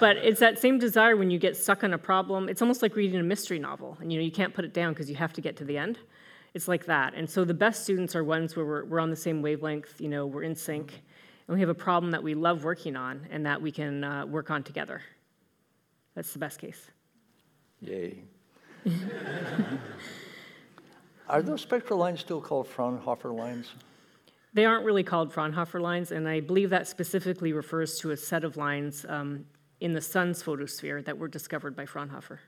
[0.00, 2.48] But it's that same desire when you get stuck on a problem.
[2.48, 4.92] It's almost like reading a mystery novel, and you know you can't put it down
[4.92, 5.98] because you have to get to the end
[6.58, 7.14] it's like that.
[7.14, 10.08] And so the best students are ones where we're, we're on the same wavelength, you
[10.08, 11.04] know, we're in sync,
[11.46, 14.26] and we have a problem that we love working on and that we can uh,
[14.26, 15.00] work on together.
[16.16, 16.90] That's the best case.
[17.80, 18.24] Yay.
[21.28, 23.70] are those spectral lines still called Fraunhofer lines?
[24.52, 28.42] They aren't really called Fraunhofer lines, and I believe that specifically refers to a set
[28.42, 29.44] of lines um,
[29.78, 32.40] in the sun's photosphere that were discovered by Fraunhofer.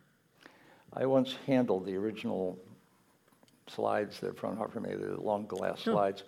[0.95, 2.59] I once handled the original
[3.75, 5.93] slides that Fraunhofer made, the long glass oh.
[5.93, 6.25] slides.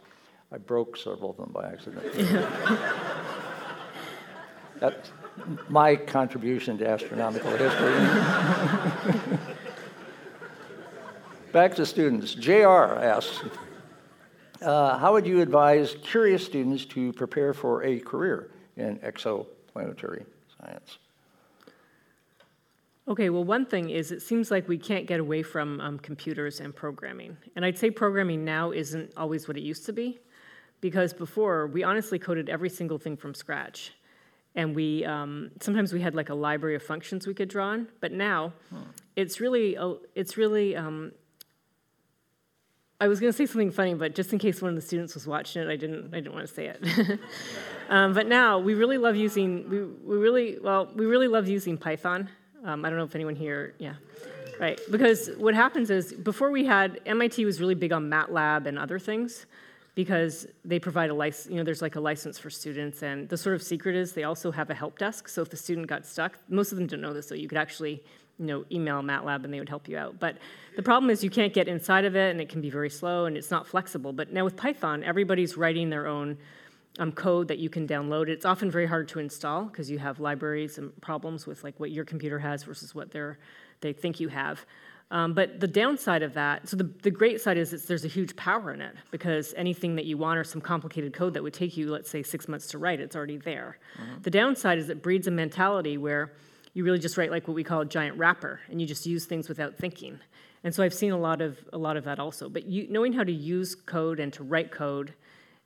[0.50, 2.04] I broke several of them by accident.
[4.80, 5.12] That's
[5.68, 7.94] my contribution to astronomical history.
[11.52, 12.34] Back to students.
[12.34, 13.42] JR asks
[14.60, 20.24] uh, How would you advise curious students to prepare for a career in exoplanetary
[20.58, 20.98] science?
[23.12, 26.60] Okay, well, one thing is it seems like we can't get away from um, computers
[26.60, 27.36] and programming.
[27.54, 30.18] And I'd say programming now isn't always what it used to be,
[30.80, 33.92] because before we honestly coded every single thing from scratch.
[34.54, 37.88] And we um, sometimes we had like a library of functions we could draw on,
[38.00, 38.80] but now hmm.
[39.14, 39.76] it's really
[40.14, 40.74] it's really.
[40.74, 41.12] Um,
[42.98, 45.12] I was going to say something funny, but just in case one of the students
[45.12, 47.20] was watching it, I didn't I didn't want to say it.
[47.88, 51.76] Um, but now we really love using we, we really well we really love using
[51.76, 52.30] Python
[52.64, 53.94] um, I don't know if anyone here, yeah,
[54.60, 54.80] right.
[54.90, 58.98] Because what happens is before we had MIT was really big on MATLAB and other
[58.98, 59.46] things
[59.94, 61.50] because they provide a license.
[61.50, 64.24] You know, there's like a license for students, and the sort of secret is they
[64.24, 65.28] also have a help desk.
[65.28, 67.58] So if the student got stuck, most of them don't know this, so you could
[67.58, 68.02] actually
[68.38, 70.18] you know, email MATLAB and they would help you out.
[70.18, 70.36] But
[70.76, 73.26] the problem is you can't get inside of it and it can be very slow
[73.26, 74.12] and it's not flexible.
[74.12, 76.38] But now with Python, everybody's writing their own
[76.98, 78.28] um, code that you can download.
[78.28, 81.90] It's often very hard to install because you have libraries and problems with like what
[81.90, 83.32] your computer has versus what they
[83.80, 84.64] they think you have.
[85.10, 88.08] Um, but the downside of that, so the, the great side is it's, there's a
[88.08, 91.52] huge power in it because anything that you want or some complicated code that would
[91.52, 93.78] take you, let's say, six months to write, it's already there.
[94.22, 96.32] The downside is it breeds a mentality where
[96.72, 99.26] you really just write like what we call a giant wrapper and you just use
[99.26, 100.18] things without thinking.
[100.64, 102.48] And so I've seen a lot of a lot of that also.
[102.48, 105.12] But you, knowing how to use code and to write code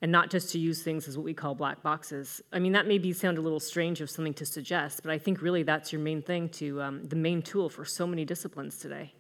[0.03, 2.43] and not just to use things as what we call black boxes.
[2.53, 5.19] I mean, that may be sound a little strange of something to suggest, but I
[5.19, 8.79] think really that's your main thing to um, the main tool for so many disciplines
[8.79, 9.15] today.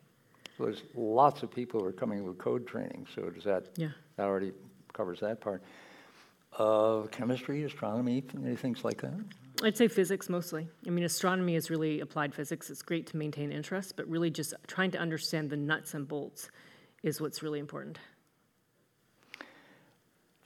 [0.58, 3.88] There's lots of people who are coming with code training, so does that, Yeah.
[4.16, 4.52] that already
[4.92, 5.62] covers that part.
[6.58, 9.12] Uh, chemistry, astronomy, any things like that?
[9.62, 10.68] I'd say physics mostly.
[10.86, 12.70] I mean, astronomy is really applied physics.
[12.70, 16.50] It's great to maintain interest, but really just trying to understand the nuts and bolts
[17.02, 17.98] is what's really important.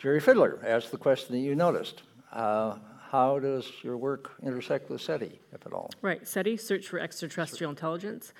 [0.01, 2.05] Jerry Fiddler asked the question that you noticed.
[2.33, 2.77] Uh,
[3.11, 5.91] how does your work intersect with SETI, if at all?
[6.01, 8.33] Right, SETI, Search for Extraterrestrial Intelligence.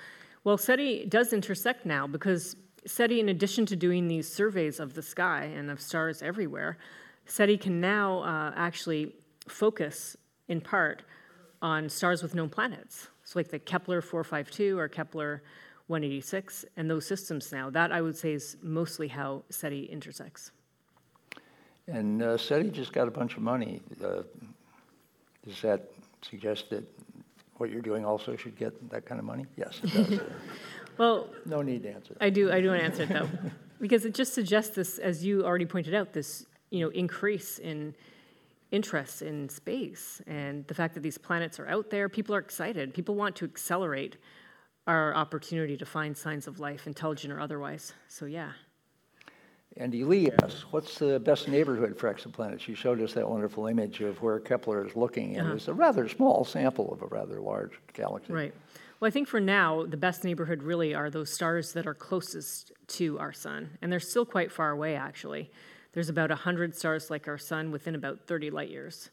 [0.43, 2.55] Well, SETI does intersect now because
[2.87, 6.79] SETI, in addition to doing these surveys of the sky and of stars everywhere,
[7.27, 9.13] SETI can now uh, actually
[9.47, 10.17] focus
[10.47, 11.03] in part
[11.61, 13.09] on stars with known planets.
[13.23, 15.43] So, like the Kepler 452 or Kepler
[15.85, 17.69] 186, and those systems now.
[17.69, 20.51] That I would say is mostly how SETI intersects.
[21.91, 23.81] And uh, SETI just got a bunch of money.
[24.03, 24.23] Uh,
[25.45, 25.91] does that
[26.21, 26.83] suggest that
[27.57, 29.45] what you're doing also should get that kind of money?
[29.57, 30.19] Yes, it does.
[30.97, 32.15] Well, no need to answer.
[32.19, 32.51] I do.
[32.51, 33.29] I do want to answer it though,
[33.79, 37.95] because it just suggests this, as you already pointed out, this you know increase in
[38.71, 42.07] interest in space and the fact that these planets are out there.
[42.07, 42.93] People are excited.
[42.93, 44.17] People want to accelerate
[44.85, 47.93] our opportunity to find signs of life, intelligent or otherwise.
[48.07, 48.51] So yeah.
[49.77, 52.67] Andy Lee asks, what's the best neighborhood for exoplanets?
[52.67, 55.55] You showed us that wonderful image of where Kepler is looking, and Uh-huh.
[55.55, 58.33] it's a rather small sample of a rather large galaxy.
[58.33, 58.53] Right.
[58.99, 62.73] Well, I think for now, the best neighborhood really are those stars that are closest
[62.87, 63.77] to our sun.
[63.81, 65.51] And they're still quite far away, actually.
[65.93, 69.09] There's about 100 stars like our sun within about 30 light years.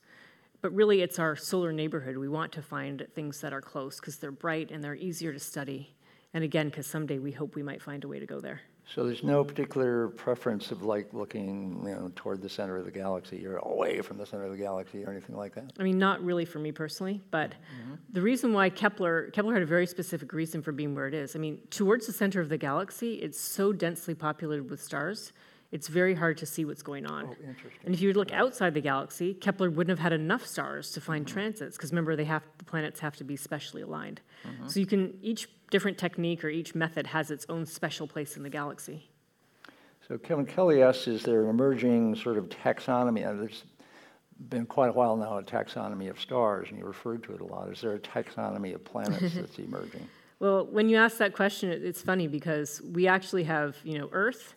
[0.60, 2.16] But really, it's our solar neighborhood.
[2.16, 5.38] We want to find things that are close because they're bright and they're easier to
[5.38, 5.94] study.
[6.34, 8.60] And again, because someday we hope we might find a way to go there.
[8.94, 12.90] So there's no particular preference of like looking, you know, toward the center of the
[12.90, 15.72] galaxy or away from the center of the galaxy or anything like that.
[15.78, 17.94] I mean, not really for me personally, but mm-hmm.
[18.12, 21.36] the reason why Kepler Kepler had a very specific reason for being where it is.
[21.36, 25.32] I mean, towards the center of the galaxy, it's so densely populated with stars,
[25.70, 27.26] it's very hard to see what's going on.
[27.26, 27.80] Oh, interesting.
[27.84, 31.00] And if you would look outside the galaxy, Kepler wouldn't have had enough stars to
[31.00, 34.20] find transits because remember they have the planets have to be specially aligned.
[34.66, 38.42] So you can each different technique or each method has its own special place in
[38.42, 39.10] the galaxy.
[40.06, 43.26] So Kevin Kelly asks, is there an emerging sort of taxonomy?
[43.26, 43.64] Uh, There's
[44.48, 47.44] been quite a while now a taxonomy of stars, and you referred to it a
[47.44, 47.70] lot.
[47.70, 50.08] Is there a taxonomy of planets that's emerging?
[50.38, 54.54] Well, when you ask that question, it's funny because we actually have, you know, Earth.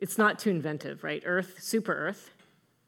[0.00, 1.22] It's not too inventive, right?
[1.26, 2.30] Earth, super Earth,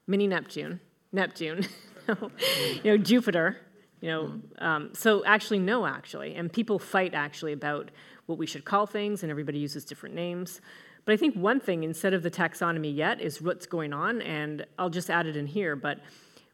[0.06, 0.80] mini Neptune,
[1.12, 1.66] Neptune,
[2.08, 3.58] you know, Jupiter,
[4.00, 4.40] you know.
[4.58, 7.90] Um, so actually, no, actually, and people fight actually about
[8.24, 10.62] what we should call things, and everybody uses different names.
[11.04, 14.64] But I think one thing, instead of the taxonomy yet, is what's going on, and
[14.78, 15.76] I'll just add it in here.
[15.76, 16.00] But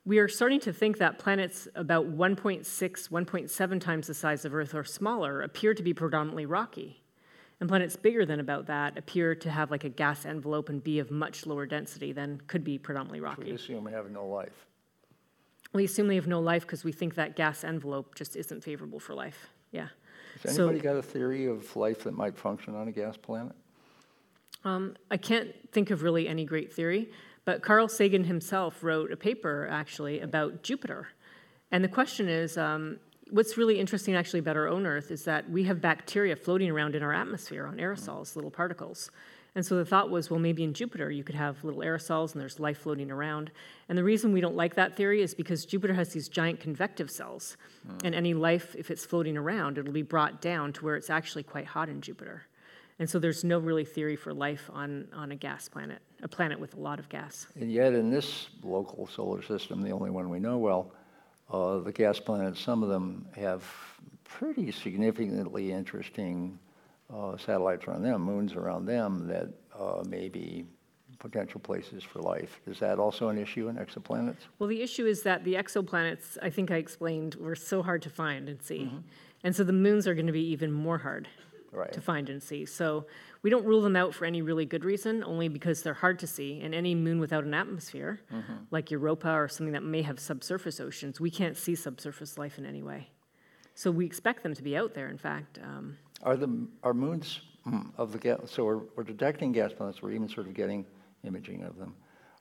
[0.04, 4.74] we are starting to think that planets about 1.6, 1.7 times the size of Earth
[4.74, 7.04] or smaller appear to be predominantly rocky.
[7.60, 11.00] And planets bigger than about that appear to have like a gas envelope and be
[11.00, 13.44] of much lower density than could be predominantly rocky.
[13.44, 14.66] We assume we have no life.
[15.72, 19.00] We assume they have no life because we think that gas envelope just isn't favorable
[19.00, 19.48] for life.
[19.72, 19.88] Yeah.
[20.44, 23.54] Has So- anybody got a theory of life that might function on a gas planet?
[24.64, 27.10] Um, I can't think of really any great theory,
[27.44, 31.08] but Carl Sagan himself wrote a paper actually about Jupiter.
[31.70, 32.98] And the question is um,
[33.30, 36.94] what's really interesting actually about our own Earth is that we have bacteria floating around
[36.94, 39.10] in our atmosphere on aerosols, little particles.
[39.54, 42.40] And so the thought was, well, maybe in Jupiter you could have little aerosols and
[42.40, 43.50] there's life floating around.
[43.88, 47.10] And the reason we don't like that theory is because Jupiter has these giant convective
[47.10, 47.56] cells.
[47.86, 48.06] Hmm.
[48.06, 51.42] And any life, if it's floating around, it'll be brought down to where it's actually
[51.42, 52.44] quite hot in Jupiter.
[53.00, 56.58] And so there's no really theory for life on, on a gas planet, a planet
[56.58, 57.46] with a lot of gas.
[57.54, 60.92] And yet, in this local solar system, the only one we know well,
[61.50, 63.64] uh, the gas planets, some of them have
[64.24, 66.58] pretty significantly interesting
[67.12, 69.48] uh, satellites around them, moons around them that
[69.78, 70.66] uh, may be
[71.18, 72.60] potential places for life.
[72.66, 74.36] Is that also an issue in exoplanets?
[74.58, 78.10] Well, the issue is that the exoplanets, I think I explained, were so hard to
[78.10, 78.92] find and see.
[79.42, 81.28] And so the moons are going to be even more hard
[81.72, 81.92] Right.
[81.92, 82.64] to find and see.
[82.64, 83.06] So
[83.42, 86.26] we don't rule them out for any really good reason, only because they're hard to
[86.26, 86.60] see.
[86.60, 88.20] And any moon without an atmosphere,
[88.70, 92.64] like Europa or something that may have subsurface oceans, we can't see subsurface life in
[92.64, 93.10] any way.
[93.74, 95.60] So we expect them to be out there, in fact.
[95.62, 97.40] Um, Are the are moons
[97.96, 100.84] of the gas, so we're, we're detecting gas planets, we're even sort of getting
[101.24, 101.94] imaging of them.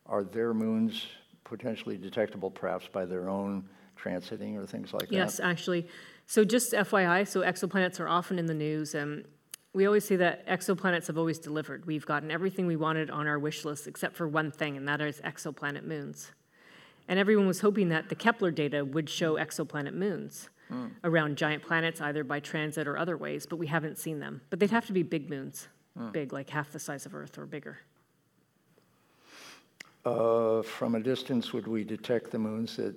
[0.05, 1.05] Are their moons
[1.43, 3.67] potentially detectable perhaps by their own
[4.01, 5.13] transiting or things like that?
[5.13, 5.87] Yes, actually.
[6.27, 8.93] So just FYI, so exoplanets are often in the news.
[8.93, 9.25] and
[9.73, 11.85] we always say that exoplanets have always delivered.
[11.85, 15.01] We've gotten everything we wanted on our wish list except for one thing, and that
[15.01, 16.31] is exoplanet moons.
[17.07, 20.89] And everyone was hoping that the Kepler data would show exoplanet moons mm.
[21.03, 24.41] around giant planets, either by transit or other ways, but we haven't seen them.
[24.49, 25.67] But they'd have to be big moons,
[25.97, 26.11] mm.
[26.11, 27.77] big, like half the size of Earth or bigger.
[30.05, 32.95] Uh, from a distance, would we detect the moons that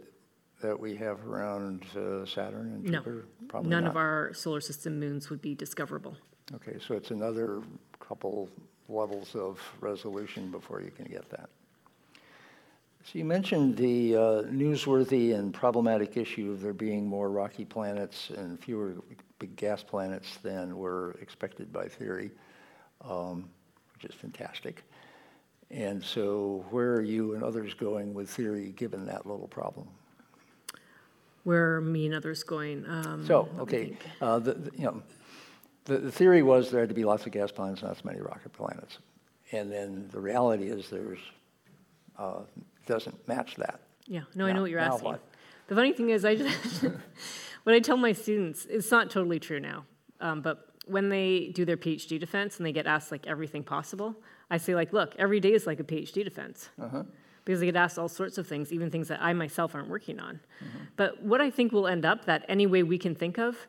[0.61, 3.27] that we have around uh, Saturn and Jupiter?
[3.41, 3.91] No, Probably none not.
[3.91, 6.17] of our solar system moons would be discoverable.
[6.55, 7.63] Okay, so it's another
[7.99, 8.49] couple
[8.89, 11.49] levels of resolution before you can get that.
[13.05, 18.31] So you mentioned the uh, newsworthy and problematic issue of there being more rocky planets
[18.31, 18.95] and fewer
[19.39, 22.31] big gas planets than were expected by theory,
[23.03, 23.49] um,
[23.95, 24.85] which is fantastic.
[25.71, 29.89] And so, where are you and others going with theory given that little problem?
[31.45, 32.85] Where are me and others going?
[32.87, 35.03] Um, so, okay, uh, the, the, you know,
[35.85, 38.21] the, the theory was there had to be lots of gas planets, not so many
[38.21, 38.99] rocket planets.
[39.53, 41.19] And then the reality is there's
[42.19, 42.41] uh,
[42.87, 43.81] doesn't match that.
[44.07, 45.05] Yeah, no, now, I know what you're asking.
[45.05, 45.23] What?
[45.69, 46.83] The funny thing is, I just
[47.63, 49.85] what I tell my students, it's not totally true now,
[50.21, 54.17] um, but when they do their PhD defense and they get asked like everything possible,
[54.51, 56.69] I say like, look, every day is like a PhD defense.
[57.45, 60.21] Because they get asked all sorts of things, even things that I myself aren't working
[60.21, 60.41] on.
[60.63, 60.79] Mm-hmm.
[60.97, 63.67] But what I think will end up that any way we can think of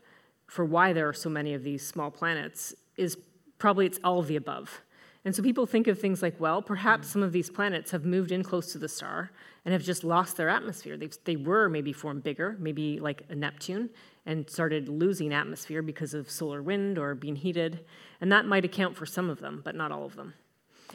[0.48, 3.18] for why there are so many of these small planets is
[3.58, 4.82] probably it's all of the above.
[5.24, 8.32] And so people think of things like, well, perhaps some of these planets have moved
[8.32, 9.32] in close to the star
[9.64, 10.98] and have just lost their atmosphere.
[10.98, 13.92] They've, they were maybe formed bigger, maybe like a Neptune,
[14.26, 17.86] and started losing atmosphere because of solar wind or being heated.
[18.20, 20.34] And that might account for some of them, but not all of them.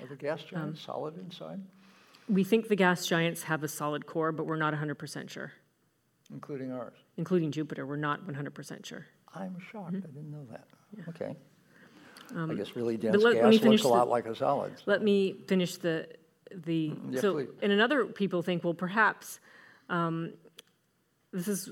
[0.02, 1.60] Are the gas giants um, solid inside?
[2.28, 5.52] We think the gas giants have a solid core, but we're not 100% sure.
[6.32, 6.94] Including ours?
[7.16, 9.06] Including Jupiter, we're not 100% sure.
[9.34, 9.92] I'm shocked.
[9.92, 10.08] Mm-hmm.
[10.08, 10.64] I didn't know that.
[10.96, 11.04] Yeah.
[11.08, 11.36] Okay.
[12.34, 14.76] Um, I guess really dense let, gas let looks a lot like a solid.
[14.78, 14.84] So.
[14.86, 16.08] Let me finish the
[16.52, 16.90] the.
[16.90, 17.48] Mm, yeah, so, please.
[17.62, 19.38] and another people think, well, perhaps
[19.88, 20.32] um,
[21.32, 21.70] this is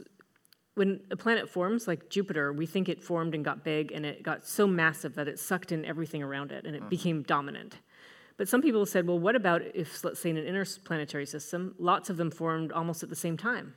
[0.75, 2.53] when a planet forms, like Jupiter.
[2.53, 5.73] We think it formed and got big, and it got so massive that it sucked
[5.73, 6.89] in everything around it, and it mm-hmm.
[6.89, 7.79] became dominant.
[8.37, 12.11] But some people said, well, what about if, let's say, in an interplanetary system, lots
[12.11, 13.75] of them formed almost at the same time,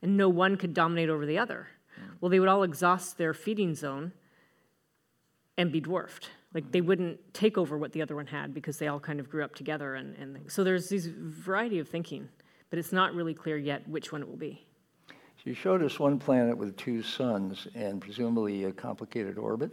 [0.00, 1.68] and no one could dominate over the other?
[2.00, 2.16] Mm.
[2.20, 4.12] well, they would all exhaust their feeding zone
[5.56, 6.30] and be dwarfed.
[6.54, 6.86] Like they mm.
[6.86, 9.54] wouldn't take over what the other one had because they all kind of grew up
[9.54, 9.94] together.
[9.94, 12.28] And, and so there's this variety of thinking,
[12.70, 14.66] but it's not really clear yet which one it will be.
[15.08, 19.70] So you showed us one planet with two suns and presumably a complicated orbit.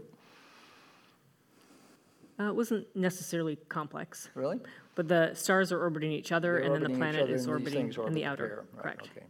[2.39, 4.29] Uh, it wasn't necessarily complex.
[4.35, 4.59] Really?
[4.95, 8.13] But the stars are orbiting each other, They're and then the planet is orbiting in
[8.13, 8.65] the outer.
[8.73, 9.09] Right, Correct.
[9.15, 9.25] Okay.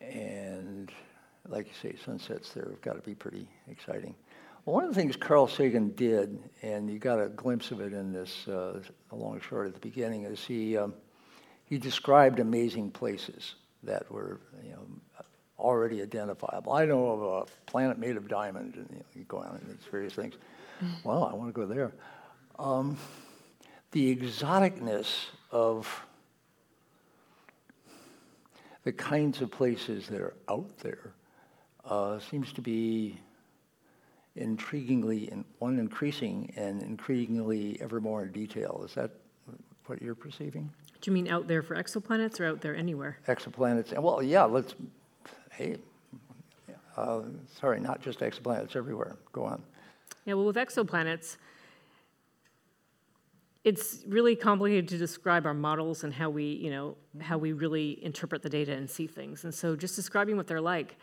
[0.00, 0.92] And
[1.48, 4.14] like you say, sunsets there have got to be pretty exciting.
[4.64, 7.92] Well, one of the things Carl Sagan did, and you got a glimpse of it
[7.92, 8.80] in this uh,
[9.12, 10.94] long short at the beginning, is he um,
[11.64, 14.86] he described amazing places that were you know
[15.58, 16.72] already identifiable.
[16.72, 19.70] I know of a planet made of diamond, and you, know, you go on and
[19.70, 20.34] these various things.
[21.04, 21.92] Well, I want to go there.
[22.58, 22.96] Um,
[23.92, 26.04] the exoticness of
[28.84, 31.12] the kinds of places that are out there
[31.84, 33.18] uh, seems to be
[34.36, 38.82] intriguingly, in, one increasing and intriguingly ever more in detail.
[38.84, 39.10] Is that
[39.86, 40.70] what you're perceiving?
[41.00, 43.18] Do you mean out there for exoplanets or out there anywhere?
[43.28, 43.96] Exoplanets.
[44.00, 44.74] Well, yeah, let's,
[45.52, 45.76] hey,
[46.96, 47.22] uh,
[47.60, 49.16] sorry, not just exoplanets, everywhere.
[49.32, 49.62] Go on.
[50.24, 51.36] Yeah, well, with exoplanets,
[53.64, 58.02] it's really complicated to describe our models and how we, you know, how we really
[58.04, 59.44] interpret the data and see things.
[59.44, 60.96] And so just describing what they're like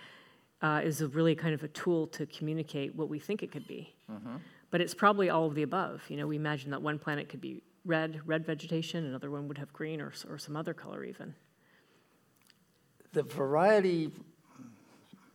[0.62, 3.68] uh, is a really kind of a tool to communicate what we think it could
[3.68, 3.94] be.
[4.12, 4.36] Mm-hmm.
[4.70, 6.04] But it's probably all of the above.
[6.08, 9.58] You know, we imagine that one planet could be red, red vegetation, another one would
[9.58, 11.34] have green or, or some other color even.
[13.14, 14.12] The variety,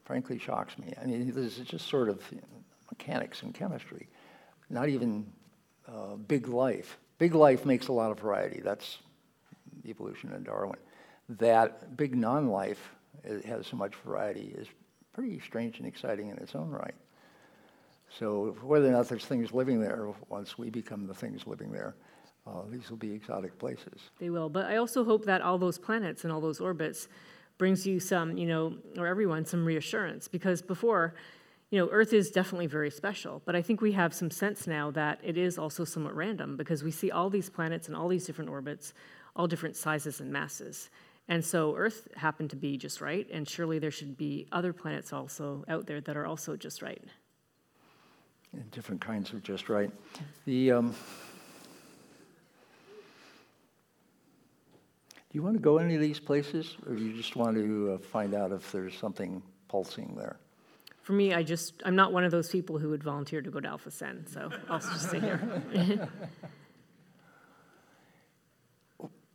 [0.04, 0.94] frankly, shocks me.
[1.00, 2.22] I mean, this is just sort of
[2.90, 4.08] mechanics and chemistry,
[4.70, 5.26] not even
[5.88, 6.98] uh, big life.
[7.18, 8.60] Big life makes a lot of variety.
[8.62, 8.98] That's
[9.86, 10.78] evolution and Darwin.
[11.28, 12.90] That big non life
[13.44, 14.68] has so much variety is
[15.12, 16.94] pretty strange and exciting in its own right.
[18.18, 21.94] So whether or not there's things living there, once we become the things living there,
[22.46, 24.10] uh, these will be exotic places.
[24.20, 24.48] They will.
[24.48, 27.08] But I also hope that all those planets and all those orbits
[27.58, 30.28] brings you some, you know, or everyone some reassurance.
[30.28, 31.14] Because before,
[31.70, 34.90] you know, Earth is definitely very special, but I think we have some sense now
[34.92, 38.24] that it is also somewhat random because we see all these planets and all these
[38.24, 38.94] different orbits,
[39.34, 40.90] all different sizes and masses.
[41.28, 45.12] And so Earth happened to be just right, and surely there should be other planets
[45.12, 47.02] also out there that are also just right.
[48.52, 49.90] And different kinds of just right.
[50.44, 50.94] The um, do
[55.32, 57.98] you want to go any of these places, or do you just want to uh,
[57.98, 60.38] find out if there's something pulsing there?
[61.06, 63.60] For me, I just I'm not one of those people who would volunteer to go
[63.60, 65.40] to Alpha Cent, so I'll just stay here.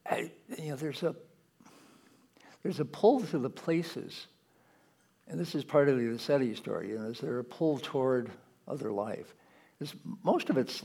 [0.06, 1.16] I, you know, there's a
[2.62, 4.28] there's a pull to the places,
[5.30, 6.90] and this is part of the SETI story.
[6.90, 8.30] You know, is there a pull toward
[8.68, 9.34] other life?
[9.80, 10.84] Because most of it's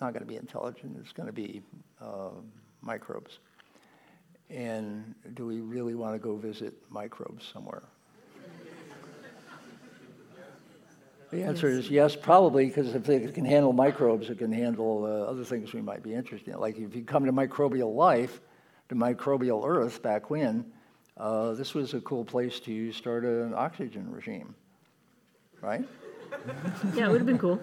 [0.00, 0.98] not going to be intelligent.
[1.00, 1.62] It's going to be
[2.00, 2.30] uh,
[2.80, 3.40] microbes.
[4.50, 7.82] And do we really want to go visit microbes somewhere?
[11.30, 15.30] The answer is yes, probably, because if they can handle microbes, it can handle uh,
[15.30, 16.60] other things we might be interested in.
[16.60, 18.40] Like if you come to microbial life,
[18.88, 20.64] to microbial Earth back when,
[21.18, 24.54] uh, this was a cool place to start an oxygen regime,
[25.60, 25.84] right?
[26.94, 27.60] yeah, it would have been cool.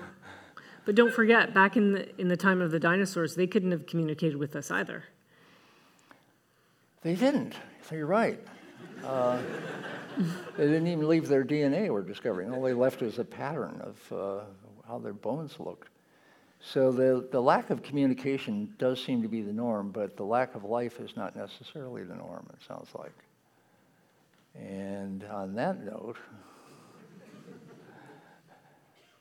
[0.86, 3.88] But don't forget, back in the, in the time of the dinosaurs, they couldn't have
[3.88, 5.06] communicated with us either.
[7.02, 7.56] They didn't.
[7.90, 8.40] So you're right.
[9.06, 9.40] Uh,
[10.58, 12.52] they didn't even leave their DNA, we're discovering.
[12.52, 14.44] All they left was a pattern of uh,
[14.88, 15.90] how their bones looked.
[16.60, 20.56] So the, the lack of communication does seem to be the norm, but the lack
[20.56, 23.14] of life is not necessarily the norm, it sounds like.
[24.56, 26.18] And on that note,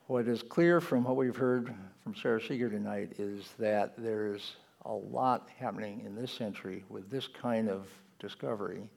[0.07, 4.57] what is clear from what we've heard from Sara Seager tonight is that there's
[4.87, 7.89] a lot happening in this century with this kind of
[8.19, 8.89] discovery.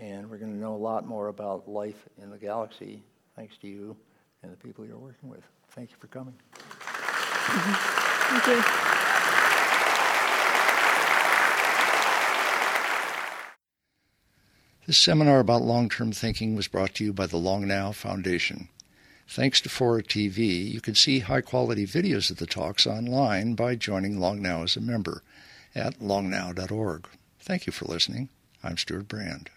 [0.00, 3.02] And we're going to know a lot more about life in the galaxy
[3.36, 3.94] thanks to you
[4.42, 5.42] and the people you're working with.
[5.72, 6.34] Thank you for coming.
[8.32, 8.62] Thank you.
[14.86, 18.68] This seminar about long term thinking was brought to you by the Long Now Foundation.
[19.28, 23.76] Thanks to Fora TV, you can see high quality videos of the talks online by
[23.76, 25.22] joining Long Now as a member
[25.74, 27.06] at longnow.org.
[27.38, 28.30] Thank you for listening.
[28.64, 29.50] I'm Stewart Brand.